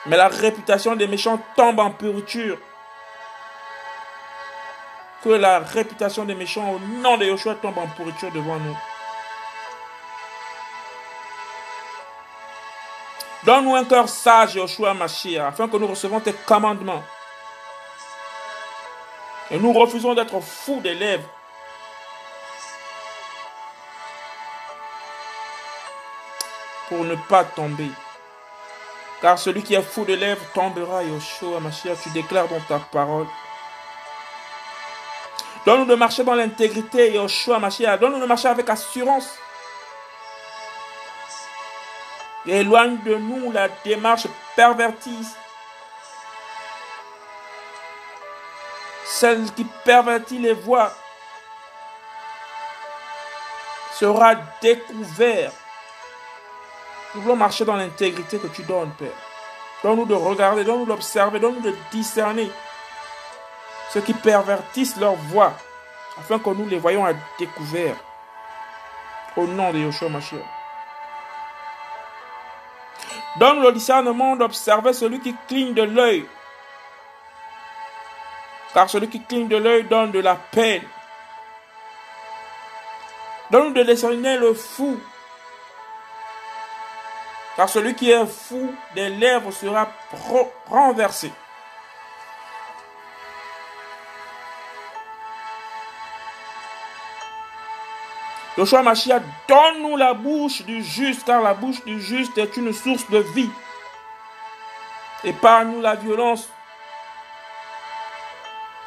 Mais 0.05 0.19
la 0.19 0.29
réputation 0.29 0.95
des 0.95 1.07
méchants 1.07 1.41
tombe 1.57 1.81
en 1.81 1.91
pourriture. 1.91 2.59
Que 5.23 5.31
la 5.31 5.61
réputation 5.61 6.27
des 6.27 6.35
méchants 6.35 6.73
au 6.73 6.79
nom 7.01 7.17
de 7.17 7.25
Yoshua 7.25 7.55
tombe 7.55 7.79
en 7.79 7.87
pourriture 7.97 8.31
devant 8.33 8.59
nous. 8.59 8.77
Donne-nous 13.45 13.75
un 13.75 13.85
cœur 13.85 14.09
sage, 14.09 14.55
Yoshua 14.55 14.95
Mashiach, 14.95 15.49
afin 15.49 15.69
que 15.69 15.77
nous 15.77 15.87
recevons 15.87 16.19
tes 16.19 16.33
commandements. 16.33 17.03
Et 19.51 19.59
nous 19.59 19.73
refusons 19.73 20.15
d'être 20.15 20.41
fous 20.41 20.81
des 20.81 20.95
lèvres. 20.95 21.29
Pour 26.89 27.05
ne 27.05 27.17
pas 27.17 27.45
tomber. 27.45 27.91
Car 29.21 29.39
celui 29.39 29.63
qui 29.63 29.75
est 29.75 29.83
fou 29.83 30.05
des 30.05 30.17
lèvres 30.17 30.45
tombera, 30.55 31.03
Yoshua 31.03 31.61
Mashiach, 31.61 31.99
tu 32.03 32.11
déclares 32.11 32.49
dans 32.49 32.61
ta 32.61 32.79
parole. 32.79 33.27
Donne-nous 35.67 35.87
de 35.87 35.95
marcher 35.95 36.25
dans 36.25 36.35
l'intégrité, 36.35 37.13
Yoshua 37.13 37.59
Mashiach. 37.59 38.01
Donne-nous 38.01 38.21
de 38.21 38.27
marcher 38.27 38.49
avec 38.49 38.71
assurance. 38.71 39.39
Éloigne 42.47 42.99
de 43.05 43.15
nous 43.17 43.53
la 43.53 43.69
démarche 43.85 44.27
pervertie 44.57 45.27
celle 49.15 49.51
qui 49.53 49.65
pervertit 49.85 50.39
les 50.39 50.55
voies 50.55 50.93
sera 53.93 54.35
découvert. 54.61 55.53
Nous 57.15 57.23
voulons 57.23 57.37
marcher 57.37 57.65
dans 57.65 57.77
l'intégrité 57.77 58.39
que 58.39 58.49
tu 58.49 58.63
donnes, 58.65 58.91
Père. 58.99 59.09
Donne-nous 59.83 60.07
de 60.07 60.15
regarder, 60.15 60.65
donne-nous 60.65 60.87
d'observer, 60.87 61.39
donne-nous 61.39 61.61
de 61.61 61.77
discerner 61.93 62.51
ceux 63.93 64.01
qui 64.01 64.15
pervertissent 64.15 64.97
leur 64.97 65.15
voix 65.15 65.53
afin 66.19 66.39
que 66.39 66.51
nous 66.51 66.69
les 66.69 66.79
voyons 66.79 67.07
à 67.07 67.13
découvert. 67.39 67.97
Au 69.37 69.47
nom 69.47 69.73
de 69.73 69.79
Yoshua 69.79 70.09
Mashiach. 70.09 70.54
Donne 73.37 73.63
le 73.63 73.73
discernement 73.73 74.37
d'observer 74.37 74.93
celui 74.93 75.21
qui 75.21 75.35
cligne 75.49 75.75
de 75.75 75.83
l'œil. 75.83 76.25
Car 78.73 78.89
celui 78.89 79.09
qui 79.09 79.21
cligne 79.21 79.49
de 79.49 79.57
l'œil 79.57 79.85
donne 79.85 80.13
de 80.13 80.21
la 80.21 80.37
peine. 80.37 80.83
Donne-nous 83.51 83.75
de 83.75 83.83
discerner 83.83 84.37
le 84.37 84.55
fou. 84.55 84.99
Car 87.57 87.69
celui 87.69 87.95
qui 87.95 88.11
est 88.11 88.27
fou 88.27 88.75
des 88.95 89.11
lèvres 89.11 89.53
sera 89.53 89.89
renversé. 90.69 91.33
Joshua 98.57 98.83
Mashiach, 98.83 99.23
donne-nous 99.49 99.97
la 99.97 100.15
bouche 100.15 100.63
du 100.63 100.83
juste, 100.85 101.25
car 101.25 101.43
la 101.43 101.55
bouche 101.55 101.85
du 101.85 102.01
juste 102.01 102.39
est 102.39 102.57
une 102.57 102.73
source 102.73 103.09
de 103.11 103.19
vie. 103.19 103.51
Épargne-nous 105.25 105.81
la 105.81 105.97
violence, 105.97 106.49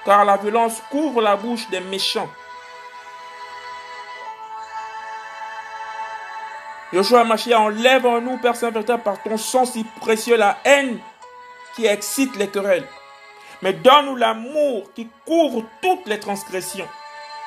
car 0.06 0.24
la 0.24 0.38
violence 0.38 0.82
couvre 0.90 1.22
la 1.22 1.36
bouche 1.36 1.68
des 1.70 1.82
méchants. 1.82 2.30
Joshua 6.94 7.26
Mashiach, 7.26 7.60
enlève 7.60 8.06
en 8.06 8.22
nous, 8.22 8.38
Père 8.38 8.56
Saint 8.56 8.72
véritable, 8.72 9.04
par 9.04 9.22
ton 9.22 9.36
sang 9.36 9.66
si 9.66 9.84
précieux, 10.00 10.38
la 10.38 10.58
haine 10.64 10.98
qui 11.76 11.86
excite 11.86 12.38
les 12.38 12.48
querelles. 12.48 12.88
Mais 13.62 13.74
donne-nous 13.74 14.16
l'amour 14.16 14.94
qui 14.94 15.10
couvre 15.26 15.66
toutes 15.82 16.06
les 16.06 16.20
transgressions. 16.20 16.88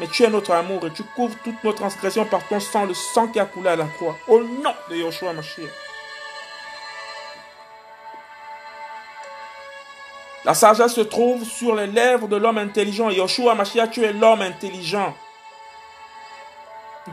Mais 0.00 0.06
tu 0.06 0.24
es 0.24 0.30
notre 0.30 0.52
amour 0.52 0.86
et 0.86 0.90
tu 0.90 1.04
couvres 1.04 1.36
toutes 1.44 1.62
nos 1.62 1.74
transgressions 1.74 2.24
par 2.24 2.42
ton 2.48 2.58
sang, 2.58 2.86
le 2.86 2.94
sang 2.94 3.28
qui 3.28 3.38
a 3.38 3.44
coulé 3.44 3.68
à 3.68 3.76
la 3.76 3.84
croix. 3.84 4.16
Au 4.26 4.40
nom 4.40 4.74
de 4.88 4.96
Yoshua 4.96 5.34
Mashiach. 5.34 5.68
La 10.46 10.54
sagesse 10.54 10.94
se 10.94 11.02
trouve 11.02 11.44
sur 11.44 11.76
les 11.76 11.86
lèvres 11.86 12.28
de 12.28 12.36
l'homme 12.36 12.56
intelligent. 12.56 13.10
Yoshua 13.10 13.54
Mashiach, 13.54 13.90
tu 13.90 14.02
es 14.02 14.14
l'homme 14.14 14.40
intelligent. 14.40 15.14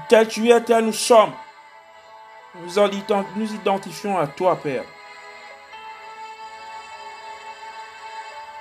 Tel 0.08 0.30
tu 0.30 0.50
es, 0.50 0.62
tel 0.62 0.86
nous 0.86 0.93
sommes. 0.93 1.34
Nous 2.56 2.71
nous 3.36 3.54
identifions 3.54 4.17
à 4.17 4.28
toi, 4.28 4.56
Père. 4.56 4.86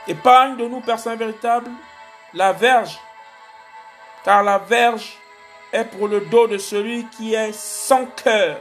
Épargne 0.08 0.56
de 0.56 0.66
nous, 0.66 0.80
Père 0.80 0.98
Saint 0.98 1.14
véritable, 1.14 1.70
la 2.34 2.52
verge 2.52 2.98
car 4.26 4.42
la 4.42 4.58
verge 4.58 5.16
est 5.72 5.84
pour 5.84 6.08
le 6.08 6.20
dos 6.22 6.48
de 6.48 6.58
celui 6.58 7.06
qui 7.10 7.34
est 7.34 7.52
sans 7.52 8.06
cœur. 8.06 8.58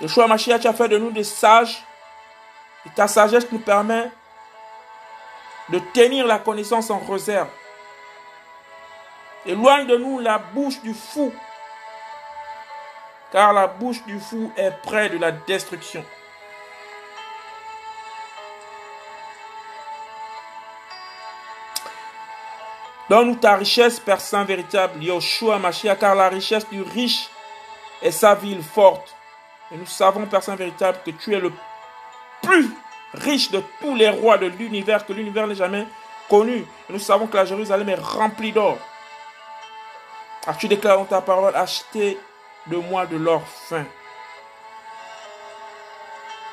Le 0.00 0.08
choix 0.08 0.26
Mashiach, 0.26 0.66
as 0.66 0.72
fait 0.72 0.88
de 0.88 0.98
nous 0.98 1.12
des 1.12 1.22
sages. 1.22 1.84
Et 2.84 2.90
ta 2.96 3.06
sagesse 3.06 3.50
nous 3.52 3.60
permet 3.60 4.10
de 5.68 5.78
tenir 5.94 6.26
la 6.26 6.40
connaissance 6.40 6.90
en 6.90 6.98
réserve. 6.98 7.48
Éloigne 9.46 9.86
de 9.86 9.96
nous 9.96 10.18
la 10.18 10.38
bouche 10.38 10.80
du 10.82 10.94
fou, 10.94 11.32
car 13.30 13.52
la 13.52 13.68
bouche 13.68 14.02
du 14.04 14.18
fou 14.18 14.52
est 14.56 14.72
près 14.82 15.08
de 15.10 15.16
la 15.16 15.30
destruction. 15.30 16.04
Donne-nous 23.08 23.36
ta 23.36 23.56
richesse, 23.56 24.00
Père 24.00 24.20
Saint 24.20 24.44
véritable, 24.44 25.02
Yoshua 25.02 25.58
Mashiach, 25.58 25.98
car 25.98 26.14
la 26.14 26.28
richesse 26.28 26.68
du 26.70 26.82
riche 26.82 27.28
est 28.02 28.10
sa 28.10 28.34
ville 28.34 28.62
forte. 28.62 29.14
Et 29.72 29.76
nous 29.76 29.86
savons, 29.86 30.26
Père 30.26 30.42
Saint 30.42 30.56
véritable, 30.56 30.98
que 31.04 31.10
tu 31.10 31.34
es 31.34 31.40
le 31.40 31.52
plus 32.42 32.70
riche 33.12 33.50
de 33.50 33.62
tous 33.80 33.94
les 33.94 34.08
rois 34.08 34.38
de 34.38 34.46
l'univers, 34.46 35.04
que 35.04 35.12
l'univers 35.12 35.46
n'ait 35.46 35.54
jamais 35.54 35.86
connu. 36.28 36.66
Et 36.88 36.92
nous 36.92 36.98
savons 36.98 37.26
que 37.26 37.36
la 37.36 37.44
Jérusalem 37.44 37.88
est 37.88 38.00
remplie 38.00 38.52
d'or. 38.52 38.78
Car 40.44 40.56
tu 40.56 40.68
déclares 40.68 41.06
ta 41.06 41.20
parole, 41.20 41.54
achetez 41.56 42.18
de 42.66 42.76
moi 42.76 43.06
de 43.06 43.16
l'or 43.16 43.42
fin. 43.68 43.84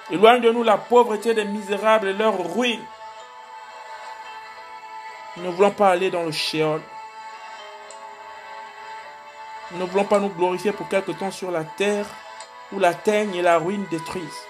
Éloigne 0.10 0.42
de 0.42 0.52
nous 0.52 0.64
la 0.64 0.78
pauvreté 0.78 1.34
des 1.34 1.46
misérables 1.46 2.10
et 2.10 2.14
leur 2.14 2.38
ruine. 2.54 2.84
Nous 5.38 5.44
ne 5.44 5.50
voulons 5.50 5.72
pas 5.72 5.90
aller 5.90 6.12
dans 6.12 6.24
le 6.24 6.32
Sheol. 6.32 6.82
Nous 9.72 9.80
ne 9.80 9.86
voulons 9.86 10.04
pas 10.04 10.20
nous 10.20 10.30
glorifier 10.30 10.74
pour 10.74 10.90
quelque 10.90 11.12
temps 11.12 11.32
sur 11.32 11.52
la 11.52 11.64
terre 11.64 12.06
où 12.74 12.80
la 12.80 12.94
teigne 12.94 13.36
et 13.36 13.42
la 13.42 13.58
ruine 13.58 13.86
détruisent. 13.90 14.46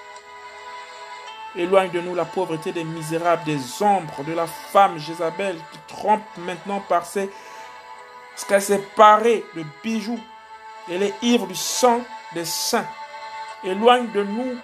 Éloigne 1.56 1.92
de 1.92 2.02
nous 2.02 2.16
la 2.16 2.26
pauvreté 2.26 2.72
des 2.72 2.84
misérables, 2.84 3.44
des 3.44 3.84
ombres, 3.84 4.24
de 4.24 4.34
la 4.34 4.48
femme 4.48 4.98
Jézabel 4.98 5.58
qui 5.72 5.80
trompe 5.88 6.24
maintenant 6.38 6.80
par 6.80 7.06
ses... 7.06 7.30
ce 8.36 8.46
qu'elle 8.46 8.62
s'est 8.62 8.84
parée 8.96 9.44
de 9.56 9.64
bijoux. 9.84 10.20
Elle 10.90 11.04
est 11.04 11.14
ivre 11.22 11.46
du 11.46 11.56
sang 11.56 12.02
des 12.34 12.46
saints. 12.46 12.88
Éloigne 13.64 14.10
de 14.12 14.24
nous 14.24 14.58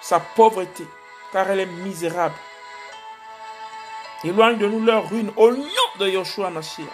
sa 0.00 0.18
pauvreté, 0.18 0.86
car 1.32 1.48
elle 1.48 1.60
est 1.60 1.66
misérable. 1.66 2.34
Éloigne 4.24 4.56
de 4.56 4.66
nous 4.66 4.82
leur 4.82 5.08
ruine 5.10 5.30
au 5.36 5.50
nom 5.50 5.66
de 5.98 6.08
Yoshua 6.08 6.48
Mashiach. 6.48 6.88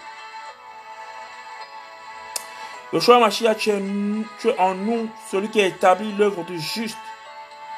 Yoshua 2.92 3.20
Mashiach, 3.20 3.56
tu 3.56 3.70
es, 3.70 4.58
en 4.58 4.74
nous 4.74 5.08
celui 5.30 5.48
qui 5.48 5.60
a 5.60 5.66
établi 5.66 6.12
l'œuvre 6.14 6.42
du 6.42 6.58
juste. 6.58 6.98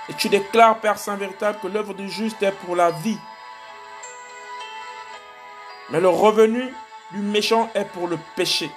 Et 0.08 0.14
tu 0.14 0.30
déclares, 0.30 0.78
Père 0.78 0.98
Saint 0.98 1.16
véritable, 1.16 1.58
que 1.60 1.68
l'œuvre 1.68 1.92
du 1.92 2.08
juste 2.08 2.42
est 2.42 2.52
pour 2.52 2.76
la 2.76 2.90
vie. 2.90 3.18
Mais 5.90 6.00
le 6.00 6.08
revenu 6.08 6.74
du 7.10 7.18
méchant 7.18 7.70
est 7.74 7.84
pour 7.84 8.08
le 8.08 8.18
péché. 8.34 8.70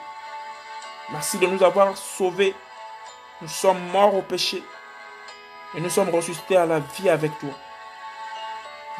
Merci 1.11 1.37
de 1.37 1.47
nous 1.47 1.63
avoir 1.63 1.95
sauvés. 1.95 2.53
Nous 3.41 3.47
sommes 3.47 3.81
morts 3.91 4.15
au 4.15 4.21
péché. 4.21 4.61
Et 5.75 5.79
nous 5.79 5.89
sommes 5.89 6.09
ressuscités 6.09 6.57
à 6.57 6.65
la 6.65 6.79
vie 6.79 7.09
avec 7.09 7.37
toi. 7.39 7.49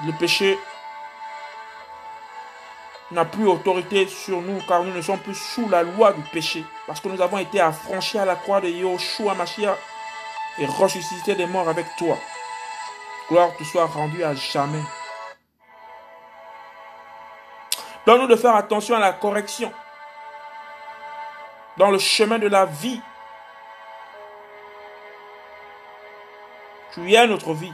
Le 0.06 0.14
péché 0.14 0.58
n'a 3.12 3.26
plus 3.26 3.48
autorité 3.48 4.08
sur 4.08 4.42
nous 4.42 4.60
car 4.68 4.84
nous 4.84 4.94
ne 4.94 5.02
sommes 5.02 5.20
plus 5.20 5.36
sous 5.36 5.70
la 5.70 5.84
loi 5.84 6.14
du 6.14 6.22
péché. 6.34 6.64
Parce 6.88 7.00
que 7.00 7.08
nous 7.08 7.22
avons 7.22 7.38
été 7.38 7.60
affranchis 7.60 8.18
à 8.18 8.26
la 8.26 8.36
croix 8.36 8.62
de 8.62 8.70
Yoshua 8.70 9.36
Mashiach 9.36 9.78
et 10.58 10.66
ressuscités 10.66 11.36
des 11.36 11.46
morts 11.46 11.70
avec 11.70 11.86
toi. 11.98 12.18
Gloire 13.30 13.56
te 13.58 13.64
soit 13.64 13.86
rendue 13.86 14.24
à 14.24 14.34
jamais. 14.34 14.82
Donne-nous 18.06 18.28
de 18.28 18.36
faire 18.36 18.56
attention 18.56 18.96
à 18.96 19.00
la 19.00 19.14
correction 19.14 19.72
dans 21.78 21.92
le 21.92 21.98
chemin 21.98 22.40
de 22.40 22.48
la 22.48 22.66
vie. 22.66 23.02
Tu 26.94 27.14
es 27.14 27.28
notre 27.28 27.54
vie. 27.54 27.74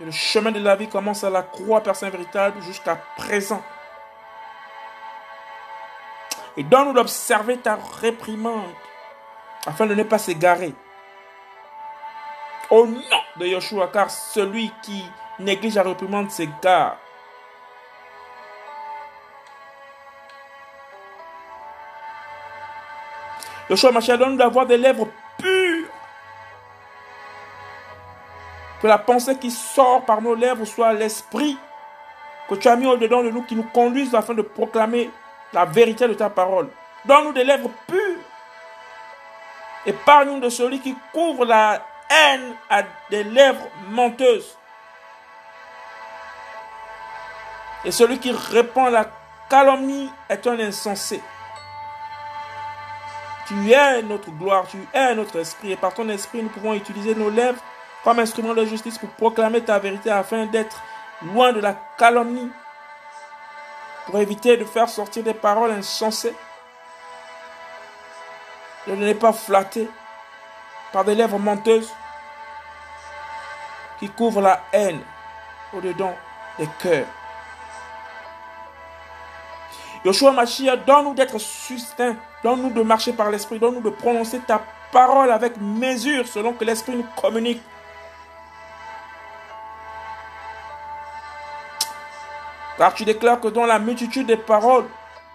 Et 0.00 0.04
le 0.04 0.10
chemin 0.10 0.52
de 0.52 0.60
la 0.60 0.76
vie 0.76 0.88
commence 0.88 1.24
à 1.24 1.30
la 1.30 1.42
croix, 1.42 1.80
Père 1.82 1.96
Saint 1.96 2.10
véritable, 2.10 2.62
jusqu'à 2.62 2.96
présent 3.16 3.62
et 6.56 6.62
donne-nous 6.62 6.92
d'observer 6.92 7.56
ta 7.58 7.78
réprimande 8.00 8.72
afin 9.66 9.86
de 9.86 9.94
ne 9.94 10.02
pas 10.02 10.18
s'égarer. 10.18 10.74
Au 12.70 12.86
nom 12.86 13.00
de 13.36 13.46
Yeshua, 13.46 13.88
car 13.92 14.10
celui 14.10 14.72
qui 14.82 15.04
néglige 15.38 15.74
la 15.74 15.82
réprimande 15.82 16.30
s'égare. 16.30 16.96
Yeshua 23.70 23.92
Mashiach 23.92 24.18
donne 24.18 24.36
d'avoir 24.36 24.66
des 24.66 24.76
lèvres 24.76 25.08
pures. 25.38 25.88
Que 28.80 28.86
la 28.86 28.98
pensée 28.98 29.38
qui 29.38 29.50
sort 29.50 30.04
par 30.04 30.20
nos 30.20 30.34
lèvres 30.34 30.64
soit 30.64 30.92
l'esprit 30.92 31.56
que 32.48 32.54
tu 32.56 32.68
as 32.68 32.76
mis 32.76 32.86
au-dedans 32.86 33.22
de 33.22 33.30
nous 33.30 33.42
qui 33.42 33.54
nous 33.54 33.62
conduise 33.62 34.14
afin 34.14 34.34
de 34.34 34.42
proclamer 34.42 35.10
la 35.52 35.64
vérité 35.64 36.08
de 36.08 36.14
ta 36.14 36.30
parole. 36.30 36.68
Donne-nous 37.04 37.32
des 37.32 37.44
lèvres 37.44 37.70
pures. 37.86 38.18
Épargne-nous 39.86 40.40
de 40.40 40.48
celui 40.48 40.80
qui 40.80 40.96
couvre 41.12 41.44
la 41.44 41.84
haine 42.08 42.54
à 42.70 42.82
des 43.10 43.24
lèvres 43.24 43.68
menteuses. 43.88 44.56
Et 47.84 47.90
celui 47.90 48.18
qui 48.18 48.30
répand 48.30 48.92
la 48.92 49.06
calomnie 49.50 50.08
est 50.28 50.46
un 50.46 50.58
insensé. 50.60 51.20
Tu 53.48 53.72
es 53.72 54.02
notre 54.02 54.30
gloire, 54.30 54.66
tu 54.68 54.78
es 54.94 55.14
notre 55.14 55.40
esprit. 55.40 55.72
Et 55.72 55.76
par 55.76 55.92
ton 55.92 56.08
esprit, 56.08 56.42
nous 56.42 56.48
pouvons 56.48 56.74
utiliser 56.74 57.14
nos 57.14 57.28
lèvres 57.28 57.60
comme 58.04 58.20
instrument 58.20 58.54
de 58.54 58.64
justice 58.64 58.98
pour 58.98 59.10
proclamer 59.10 59.62
ta 59.62 59.78
vérité 59.78 60.10
afin 60.10 60.46
d'être 60.46 60.80
loin 61.22 61.52
de 61.52 61.60
la 61.60 61.74
calomnie, 61.98 62.50
pour 64.06 64.18
éviter 64.18 64.56
de 64.56 64.64
faire 64.64 64.88
sortir 64.88 65.22
des 65.22 65.34
paroles 65.34 65.70
insensées, 65.72 66.34
ne 68.86 69.12
pas 69.12 69.32
flatter 69.32 69.88
par 70.92 71.04
des 71.04 71.14
lèvres 71.14 71.38
menteuses 71.38 71.90
qui 73.98 74.08
couvrent 74.08 74.40
la 74.40 74.60
haine 74.72 75.00
au-dedans 75.72 76.14
des 76.58 76.68
cœurs. 76.80 77.06
Yoshua 80.04 80.32
Mashiach, 80.32 80.84
donne-nous 80.84 81.14
d'être 81.14 81.38
sustains, 81.38 82.16
donne-nous 82.42 82.70
de 82.70 82.82
marcher 82.82 83.12
par 83.12 83.30
l'Esprit, 83.30 83.60
donne-nous 83.60 83.80
de 83.80 83.90
prononcer 83.90 84.40
ta 84.40 84.60
parole 84.90 85.30
avec 85.30 85.56
mesure 85.58 86.26
selon 86.26 86.52
que 86.52 86.64
l'Esprit 86.64 86.96
nous 86.96 87.06
communique. 87.20 87.62
Car 92.82 92.94
tu 92.94 93.04
déclares 93.04 93.38
que 93.38 93.46
dans 93.46 93.64
la 93.64 93.78
multitude 93.78 94.26
des 94.26 94.36
paroles, 94.36 94.86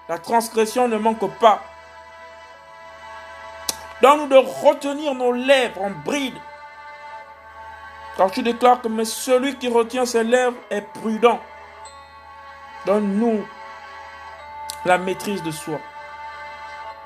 la 0.10 0.17
transgression 0.17 0.89
ne 0.89 0.97
manque 0.97 1.33
pas. 1.39 1.63
Donne-nous 4.01 4.27
de 4.27 4.36
retenir 4.36 5.15
nos 5.15 5.31
lèvres 5.31 5.81
en 5.81 5.91
bride. 5.91 6.36
Car 8.17 8.31
tu 8.31 8.43
déclares 8.43 8.81
que 8.81 9.03
celui 9.05 9.55
qui 9.55 9.69
retient 9.69 10.05
ses 10.05 10.25
lèvres 10.25 10.57
est 10.69 10.81
prudent. 10.81 11.39
Donne-nous 12.86 13.47
la 14.83 14.97
maîtrise 14.97 15.41
de 15.41 15.51
soi. 15.51 15.79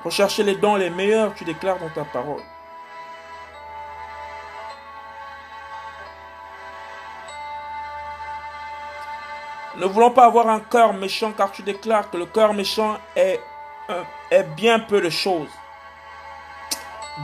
Rechercher 0.02 0.42
les 0.42 0.56
dons 0.56 0.74
les 0.74 0.90
meilleurs, 0.90 1.34
tu 1.34 1.44
déclares 1.44 1.78
dans 1.78 1.90
ta 1.90 2.02
parole. 2.02 2.42
Ne 9.82 9.88
voulons 9.88 10.12
pas 10.12 10.26
avoir 10.26 10.48
un 10.48 10.60
cœur 10.60 10.92
méchant 10.92 11.32
car 11.32 11.50
tu 11.50 11.64
déclares 11.64 12.08
que 12.08 12.16
le 12.16 12.26
cœur 12.26 12.54
méchant 12.54 12.98
est, 13.16 13.40
est 14.30 14.44
bien 14.54 14.78
peu 14.78 15.00
de 15.00 15.10
choses. 15.10 15.50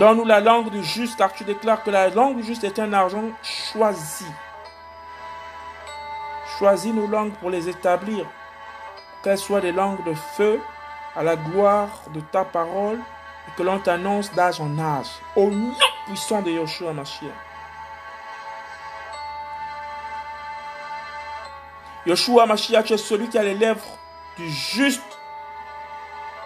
Donne-nous 0.01 0.25
la 0.25 0.41
langue 0.41 0.69
du 0.71 0.83
juste 0.83 1.17
car 1.17 1.33
tu 1.33 1.45
déclares 1.45 1.85
que 1.85 1.91
la 1.93 2.09
langue 2.09 2.35
du 2.35 2.43
juste 2.43 2.65
est 2.65 2.81
un 2.81 2.93
argent 2.93 3.23
choisi. 3.45 4.27
Choisis 6.59 6.93
nos 6.93 7.07
langues 7.07 7.35
pour 7.35 7.51
les 7.51 7.69
établir 7.69 8.27
qu'elles 9.23 9.39
soient 9.39 9.61
des 9.61 9.71
langues 9.71 10.05
de 10.05 10.15
feu 10.15 10.61
à 11.15 11.23
la 11.23 11.37
gloire 11.37 11.91
de 12.13 12.19
ta 12.19 12.45
parole 12.45 12.99
et 13.47 13.57
que 13.57 13.63
l'on 13.63 13.79
t'annonce 13.79 14.35
d'âge 14.35 14.61
en 14.61 14.77
âge. 14.81 15.07
Au 15.37 15.49
nom 15.49 15.75
puissant 16.07 16.43
de 16.43 16.51
Yoshua 16.51 16.93
Mashiach. 16.93 17.48
Yoshua 22.09 22.47
Mashiach, 22.47 22.85
tu 22.85 22.95
es 22.95 22.97
celui 22.97 23.29
qui 23.29 23.37
a 23.37 23.43
les 23.43 23.53
lèvres 23.53 23.99
du 24.39 24.49
juste. 24.49 25.03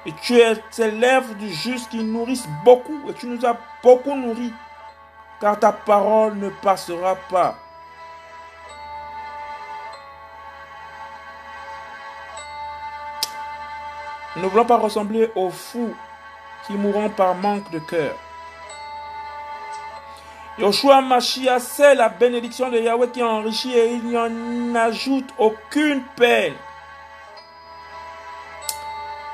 Et 0.04 0.12
tu 0.20 0.36
es 0.36 0.56
ces 0.72 0.90
lèvres 0.90 1.34
du 1.34 1.52
juste 1.52 1.88
qui 1.88 2.02
nourrissent 2.02 2.48
beaucoup. 2.64 3.00
Et 3.08 3.14
tu 3.14 3.28
nous 3.28 3.46
as 3.46 3.56
beaucoup 3.80 4.16
nourris. 4.16 4.52
Car 5.40 5.60
ta 5.60 5.70
parole 5.70 6.34
ne 6.34 6.48
passera 6.48 7.14
pas. 7.30 7.54
Nous 14.34 14.42
ne 14.42 14.48
voulons 14.48 14.64
pas 14.64 14.78
ressembler 14.78 15.30
aux 15.36 15.50
fous 15.50 15.94
qui 16.66 16.72
mourront 16.72 17.10
par 17.10 17.36
manque 17.36 17.70
de 17.70 17.78
cœur. 17.78 18.16
Yoshua 20.62 21.00
Mashiach, 21.00 21.60
c'est 21.60 21.96
la 21.96 22.08
bénédiction 22.08 22.70
de 22.70 22.78
Yahweh 22.78 23.08
qui 23.08 23.20
enrichit 23.20 23.76
et 23.76 23.94
il 23.94 24.04
n'y 24.04 24.16
en 24.16 24.76
ajoute 24.76 25.28
aucune 25.36 26.04
peine. 26.14 26.54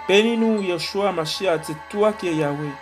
Bénis-nous, 0.09 0.63
Yoshua 0.63 1.13
Mashiach, 1.13 1.61
c'est 1.65 1.77
toi 1.91 2.15
qui 2.15 2.29
es 2.29 2.35
Yahweh. 2.35 2.73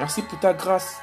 Merci 0.00 0.22
pour 0.22 0.36
ta 0.40 0.52
grâce. 0.52 1.00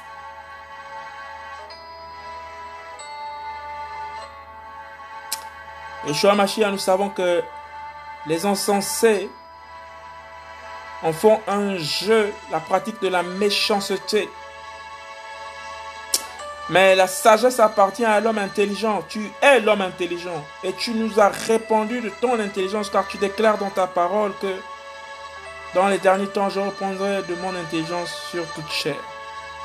Yoshua 6.06 6.34
Mashiach, 6.34 6.70
nous 6.70 6.76
savons 6.76 7.08
que 7.08 7.42
les 8.26 8.44
insensés 8.44 9.30
en 11.02 11.14
font 11.14 11.40
un 11.48 11.78
jeu, 11.78 12.30
la 12.50 12.60
pratique 12.60 13.00
de 13.00 13.08
la 13.08 13.22
méchanceté. 13.22 14.28
Mais 16.72 16.94
la 16.94 17.06
sagesse 17.06 17.60
appartient 17.60 18.02
à 18.02 18.18
l'homme 18.18 18.38
intelligent. 18.38 19.02
Tu 19.06 19.30
es 19.42 19.60
l'homme 19.60 19.82
intelligent. 19.82 20.42
Et 20.64 20.72
tu 20.72 20.92
nous 20.92 21.20
as 21.20 21.28
répandu 21.28 22.00
de 22.00 22.08
ton 22.08 22.40
intelligence 22.40 22.88
car 22.88 23.06
tu 23.06 23.18
déclares 23.18 23.58
dans 23.58 23.68
ta 23.68 23.86
parole 23.86 24.32
que 24.40 24.56
dans 25.74 25.88
les 25.88 25.98
derniers 25.98 26.28
temps, 26.28 26.48
je 26.48 26.60
reprendrai 26.60 27.22
de 27.24 27.34
mon 27.42 27.54
intelligence 27.54 28.10
sur 28.30 28.46
toute 28.54 28.70
chair. 28.70 28.96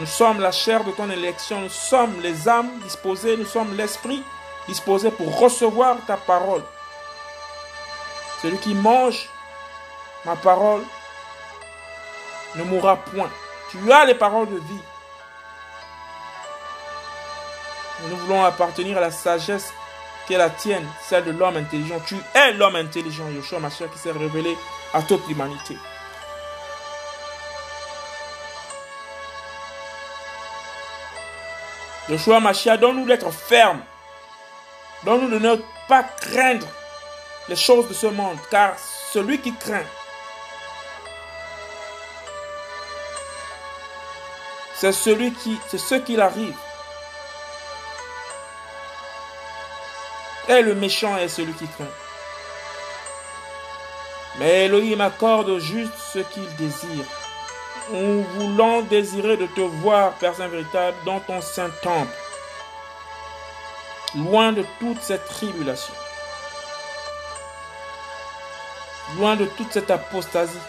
Nous 0.02 0.06
sommes 0.06 0.42
la 0.42 0.52
chair 0.52 0.84
de 0.84 0.92
ton 0.92 1.10
élection. 1.10 1.62
Nous 1.62 1.70
sommes 1.70 2.20
les 2.22 2.50
âmes 2.50 2.78
disposées. 2.84 3.38
Nous 3.38 3.46
sommes 3.46 3.78
l'esprit 3.78 4.22
disposé 4.68 5.10
pour 5.10 5.40
recevoir 5.40 5.96
ta 6.08 6.18
parole. 6.18 6.64
Celui 8.42 8.58
qui 8.58 8.74
mange 8.74 9.30
ma 10.26 10.36
parole 10.36 10.84
ne 12.56 12.64
mourra 12.64 12.98
point. 12.98 13.30
Tu 13.72 13.94
as 13.94 14.04
les 14.04 14.16
paroles 14.16 14.50
de 14.50 14.58
vie. 14.58 14.82
Nous 18.04 18.16
voulons 18.18 18.44
appartenir 18.46 18.98
à 18.98 19.02
la 19.02 19.12
sagesse 19.12 19.74
qui 20.28 20.34
est 20.34 20.38
la 20.38 20.50
tienne, 20.50 20.86
celle 21.08 21.26
de 21.26 21.32
l'homme 21.32 21.58
intelligent. 21.58 22.00
Tu 22.06 22.16
es 22.36 22.54
l'homme 22.54 22.76
intelligent, 22.76 23.30
Yoshua, 23.30 23.60
ma 23.60 23.70
qui 23.70 23.98
s'est 23.98 24.12
révélé 24.12 24.56
à 24.94 25.02
toute 25.02 25.28
l'humanité. 25.28 25.78
Yoshua 32.10 32.40
Mashiach, 32.40 32.78
donne-nous 32.80 33.06
d'être 33.06 33.32
ferme. 33.32 33.82
Donne-nous 35.04 35.30
de 35.30 35.40
ne 35.40 35.56
pas 35.88 36.04
craindre 36.04 36.68
les 37.50 37.56
choses 37.56 37.88
de 37.88 37.94
ce 37.94 38.08
monde, 38.08 38.38
car 38.50 38.74
celui 39.12 39.40
qui 39.40 39.54
craint, 39.54 39.86
c'est 44.76 44.92
celui 44.92 45.34
qui, 45.34 45.58
c'est 45.68 45.78
ce 45.78 45.96
qu'il 45.96 46.22
arrive. 46.22 46.56
Et 50.50 50.62
le 50.62 50.76
méchant 50.76 51.18
est 51.18 51.28
celui 51.28 51.54
qui 51.54 51.68
craint. 51.68 51.86
Mais 54.40 54.66
Elohim 54.66 55.02
accorde 55.02 55.58
juste 55.60 55.98
ce 56.14 56.20
qu'il 56.20 56.56
désire. 56.56 57.06
En 57.92 58.22
voulant 58.22 58.82
désirer 58.82 59.38
de 59.38 59.46
te 59.48 59.62
voir, 59.62 60.14
Père 60.14 60.36
Saint 60.36 60.48
véritable, 60.48 60.98
dans 61.06 61.20
ton 61.22 61.42
saint 61.42 61.70
temple, 61.82 62.12
loin 64.16 64.52
de 64.52 64.66
toute 64.80 65.02
cette 65.02 65.26
tribulation, 65.26 65.94
loin 69.18 69.36
de 69.36 69.46
toute 69.46 69.72
cette 69.72 69.90
apostasie, 69.90 70.60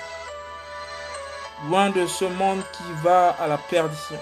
loin 1.68 1.90
de 1.90 2.06
ce 2.06 2.24
monde 2.24 2.62
qui 2.72 2.84
va 3.02 3.30
à 3.30 3.48
la 3.48 3.58
perdition. 3.58 4.18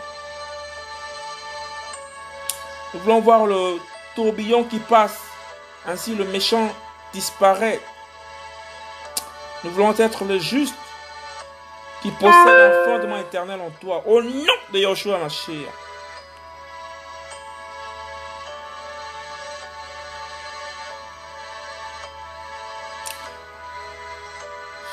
Nous 2.95 3.01
voulons 3.01 3.21
voir 3.21 3.47
le 3.47 3.79
tourbillon 4.15 4.65
qui 4.65 4.79
passe 4.79 5.26
ainsi 5.87 6.15
le 6.15 6.25
méchant 6.25 6.69
disparaît. 7.13 7.81
Nous 9.65 9.71
voulons 9.71 9.95
être 9.97 10.25
le 10.25 10.39
juste 10.39 10.75
qui 12.03 12.11
possède 12.11 12.33
un 12.33 12.85
fondement 12.85 13.17
éternel 13.17 13.61
en 13.61 13.71
toi. 13.81 14.03
Au 14.07 14.23
nom 14.23 14.45
de 14.73 14.79
Yoshua 14.79 15.19
Mashiach. 15.19 15.71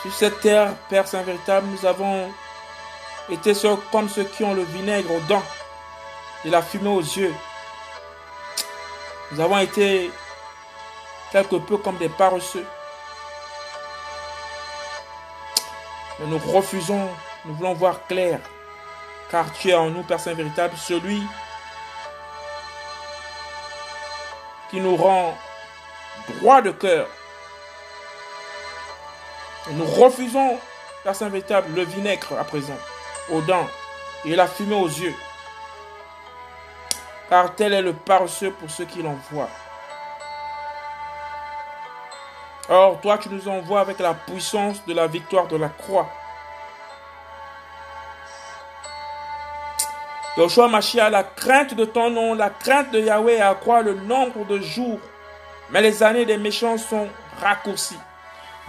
Sur 0.02 0.14
cette 0.14 0.42
terre, 0.42 0.74
Père 0.90 1.08
Saint 1.08 1.24
véritable, 1.24 1.68
nous 1.68 1.86
avons 1.86 2.30
été 3.30 3.54
comme 3.92 4.10
ceux 4.10 4.26
qui 4.26 4.44
ont 4.44 4.54
le 4.54 4.64
vinaigre 4.64 5.12
aux 5.12 5.22
dents 5.22 5.44
et 6.44 6.50
la 6.50 6.62
fumée 6.62 6.90
aux 6.90 7.00
yeux. 7.00 7.34
Nous 9.32 9.40
avons 9.40 9.60
été 9.60 10.12
quelque 11.34 11.56
peu 11.56 11.78
comme 11.78 11.98
des 11.98 12.10
paresseux. 12.10 12.66
Mais 16.20 16.28
nous 16.28 16.38
refusons, 16.38 17.10
nous 17.46 17.56
voulons 17.56 17.74
voir 17.74 18.06
clair, 18.08 18.40
car 19.32 19.52
tu 19.52 19.70
es 19.70 19.74
en 19.74 19.90
nous, 19.90 20.04
Père 20.04 20.20
Saint 20.20 20.36
véritable, 20.36 20.78
celui 20.78 21.22
qui 24.70 24.80
nous 24.80 24.96
rend 24.96 25.36
droit 26.36 26.62
de 26.62 26.72
cœur. 26.72 27.08
nous 29.72 29.86
refusons, 29.86 30.60
Père 31.04 31.16
Saint 31.16 31.30
véritable, 31.30 31.74
le 31.74 31.84
vinaigre 31.84 32.38
à 32.40 32.44
présent, 32.44 32.78
aux 33.32 33.42
dents 33.42 33.68
et 34.24 34.36
la 34.36 34.48
fumée 34.48 34.76
aux 34.76 34.88
yeux. 34.88 35.16
car 37.28 37.56
tel 37.56 37.74
est 37.74 37.82
le 37.82 37.94
paresseux 37.94 38.52
pour 38.52 38.70
ceux 38.70 38.86
qui 38.86 39.02
l'envoient. 39.02 39.50
Or, 42.76 43.00
toi, 43.02 43.20
tu 43.20 43.30
nous 43.30 43.48
envoies 43.48 43.82
avec 43.82 44.00
la 44.00 44.16
puissance 44.16 44.84
de 44.88 44.96
la 44.96 45.06
victoire 45.06 45.48
de 45.48 45.58
la 45.58 45.70
croix. 45.70 46.10
Yoshua 50.38 50.68
Mashiach, 50.68 51.12
la 51.12 51.22
crainte 51.24 51.76
de 51.76 51.86
ton 51.86 52.10
nom, 52.10 52.34
la 52.34 52.50
crainte 52.50 52.90
de 52.90 53.00
Yahweh 53.00 53.40
accroît 53.40 53.84
le 53.84 53.94
nombre 53.94 54.44
de 54.48 54.60
jours. 54.60 55.00
Mais 55.70 55.84
les 55.84 56.02
années 56.02 56.26
des 56.26 56.38
méchants 56.38 56.80
sont 56.80 57.08
raccourcies. 57.40 58.00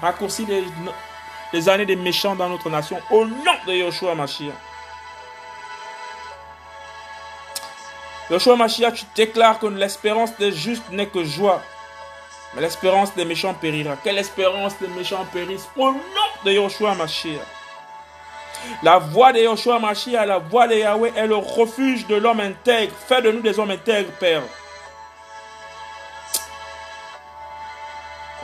Raccourcies 0.03 0.47
les, 1.55 1.69
années 1.71 1.87
des 1.87 1.97
méchants 1.97 2.37
dans 2.37 2.51
notre 2.51 2.69
nation 2.69 3.01
au 3.11 3.25
nom 3.25 3.57
de 3.67 3.73
Yoshua 3.73 4.15
Mashiach. 4.15 4.53
Yoshua 8.29 8.57
Mashiach, 8.57 8.93
tu 8.93 9.07
déclares 9.17 9.59
que 9.59 9.67
l'espérance 9.67 10.37
des 10.37 10.53
justes 10.53 10.91
n'est 10.91 11.09
que 11.09 11.25
joie. 11.25 11.63
Mais 12.55 12.63
l'espérance 12.63 13.15
des 13.15 13.25
méchants 13.25 13.55
périra. 13.55 13.97
Quelle 14.03 14.19
espérance 14.19 14.79
des 14.79 14.89
méchants 14.89 15.27
périssent 15.33 15.69
au 15.77 15.91
nom 15.91 15.99
de 16.45 16.53
Yoshua 16.53 16.95
Mashiach. 16.95 17.41
La 18.83 18.99
voix 18.99 19.33
de 19.33 19.41
Yoshua 19.41 19.79
Mashiach, 19.79 20.27
la 20.27 20.39
voix 20.39 20.69
de 20.69 20.77
Yahweh 20.77 21.13
est 21.17 21.27
le 21.27 21.37
refuge 21.37 22.07
de 22.07 22.15
l'homme 22.15 22.41
intègre. 22.41 22.95
Fais 23.09 23.21
de 23.23 23.31
nous 23.31 23.41
des 23.41 23.59
hommes 23.59 23.71
intègres, 23.71 24.13
Père. 24.13 24.43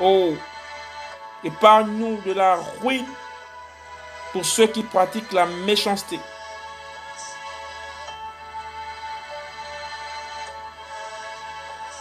Oh, 0.03 0.35
épargne-nous 1.45 2.21
de 2.27 2.33
la 2.33 2.57
ruine 2.83 3.07
pour 4.33 4.45
ceux 4.45 4.67
qui 4.67 4.83
pratiquent 4.83 5.33
la 5.33 5.47
méchanceté. 5.47 6.19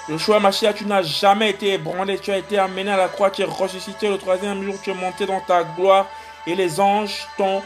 Yoshua 0.10 0.40
Mashiach, 0.40 0.74
tu 0.74 0.86
n'as 0.86 1.04
jamais 1.04 1.52
été 1.52 1.74
ébranlé, 1.74 2.18
tu 2.18 2.32
as 2.32 2.38
été 2.40 2.58
amené 2.58 2.92
à 2.92 2.98
la 2.98 3.10
croix, 3.10 3.30
tu 3.30 3.44
es 3.44 3.46
ressuscité 3.46 4.10
le 4.10 4.18
troisième 4.18 4.64
jour, 4.64 4.76
tu 4.82 4.90
es 4.90 4.94
monté 4.96 5.28
dans 5.28 5.40
ta 5.40 5.64
gloire 5.64 6.08
et 6.48 6.56
les 6.56 6.80
anges 6.80 7.28
t'ont 7.38 7.62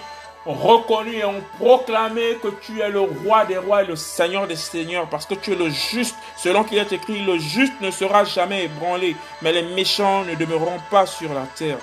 reconnu 0.46 1.14
et 1.16 1.24
ont 1.24 1.42
proclamé 1.58 2.36
que 2.44 2.50
tu 2.50 2.82
es 2.82 2.90
le 2.90 3.00
roi 3.00 3.46
des 3.46 3.58
rois 3.58 3.84
et 3.84 3.86
le 3.86 3.96
seigneur 3.96 4.46
des 4.46 4.58
seigneurs, 4.58 5.08
parce 5.08 5.26
que 5.26 5.36
tu 5.36 5.54
es 5.54 5.56
le 5.56 5.70
juste. 5.70 6.18
Selon 6.36 6.66
qu'il 6.66 6.78
est 6.80 6.92
écrit, 6.92 7.24
le 7.24 7.38
juste 7.38 7.80
ne 7.80 7.92
sera 7.92 8.26
jamais 8.26 8.66
ébranlé, 8.66 9.16
mais 9.42 9.54
les 9.54 9.64
méchants 9.64 10.26
ne 10.26 10.36
demeureront 10.36 10.82
pas 10.92 11.06
sur 11.06 11.34
la 11.34 11.46
terre. 11.56 11.78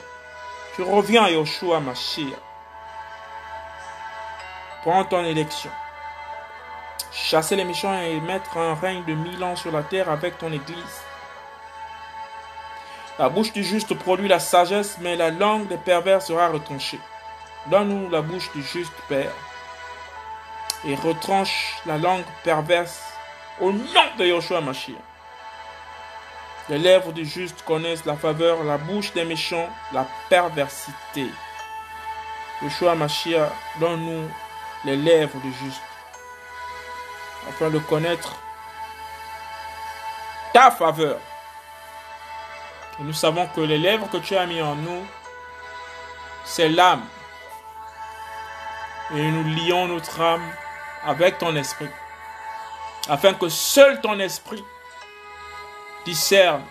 Tu 0.76 0.82
reviens, 0.82 1.26
Yoshua 1.28 1.80
Mashiach. 1.80 2.36
Prends 4.82 5.04
ton 5.04 5.24
élection. 5.24 5.70
Chasser 7.12 7.56
les 7.56 7.64
méchants 7.64 8.00
et 8.00 8.20
mettre 8.20 8.56
un 8.56 8.74
règne 8.74 9.04
de 9.04 9.14
mille 9.14 9.42
ans 9.42 9.56
sur 9.56 9.72
la 9.72 9.82
terre 9.82 10.08
avec 10.08 10.38
ton 10.38 10.52
Église. 10.52 11.02
La 13.18 13.28
bouche 13.28 13.52
du 13.52 13.64
juste 13.64 13.94
produit 13.94 14.28
la 14.28 14.38
sagesse, 14.38 14.96
mais 15.00 15.16
la 15.16 15.30
langue 15.30 15.66
des 15.66 15.76
pervers 15.76 16.22
sera 16.22 16.48
retranchée. 16.48 17.00
Donne-nous 17.66 18.08
la 18.10 18.22
bouche 18.22 18.50
du 18.52 18.62
juste 18.62 18.94
Père 19.08 19.32
et 20.86 20.94
retranche 20.94 21.76
la 21.84 21.98
langue 21.98 22.24
perverse 22.44 23.02
au 23.60 23.72
nom 23.72 24.06
de 24.18 24.26
Yoshua 24.26 24.60
Mashiach. 24.60 24.96
Les 26.68 26.78
lèvres 26.78 27.12
du 27.12 27.26
juste 27.26 27.62
connaissent 27.64 28.06
la 28.06 28.16
faveur, 28.16 28.62
la 28.62 28.78
bouche 28.78 29.12
des 29.12 29.24
méchants, 29.24 29.68
la 29.92 30.06
perversité. 30.28 31.26
Yoshua 32.62 32.94
Mashiach, 32.94 33.50
donne-nous 33.80 34.30
les 34.84 34.96
lèvres 34.96 35.38
du 35.40 35.52
juste 35.52 35.82
afin 37.48 37.70
de 37.70 37.78
connaître 37.78 38.34
ta 40.52 40.70
faveur. 40.70 41.18
Nous 42.98 43.12
savons 43.12 43.46
que 43.48 43.60
les 43.60 43.78
lèvres 43.78 44.08
que 44.10 44.18
tu 44.18 44.36
as 44.36 44.46
mis 44.46 44.60
en 44.60 44.74
nous, 44.74 45.06
c'est 46.44 46.68
l'âme 46.68 47.02
et 49.14 49.30
nous 49.30 49.44
lions 49.54 49.88
notre 49.88 50.20
âme 50.20 50.44
avec 51.04 51.38
ton 51.38 51.56
esprit, 51.56 51.88
afin 53.08 53.34
que 53.34 53.48
seul 53.48 54.00
ton 54.00 54.18
esprit 54.20 54.62
discerne 56.04 56.62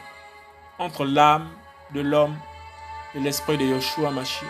entre 0.78 1.04
l'âme 1.06 1.50
de 1.92 2.02
l'homme 2.02 2.38
et 3.16 3.20
l'esprit 3.20 3.58
de 3.58 3.66
Yoshua 3.66 4.12
Mashiach. 4.12 4.50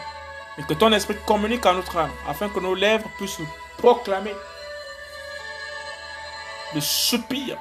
Et 0.58 0.64
que 0.64 0.74
ton 0.74 0.92
esprit 0.92 1.16
communique 1.26 1.66
à 1.66 1.74
notre 1.74 1.98
âme, 1.98 2.12
afin 2.28 2.50
que 2.50 2.60
nos 2.60 2.76
lèvres 2.76 3.10
puissent 3.18 3.40
proclamer 3.78 4.36
le 6.74 6.82
soupir, 6.82 7.58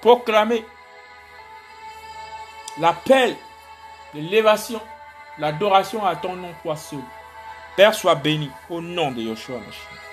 proclamer 0.00 0.64
l'appel, 2.78 3.36
l'élévation 4.14 4.80
L'adoration 5.38 6.04
à 6.04 6.16
ton 6.16 6.34
nom, 6.34 6.54
toi 6.62 6.76
seul. 6.76 7.00
Père, 7.76 7.94
soit 7.94 8.14
béni 8.14 8.50
au 8.70 8.80
nom 8.80 9.10
de 9.12 9.20
Yoshua 9.20 9.58
Mashiach. 9.58 10.05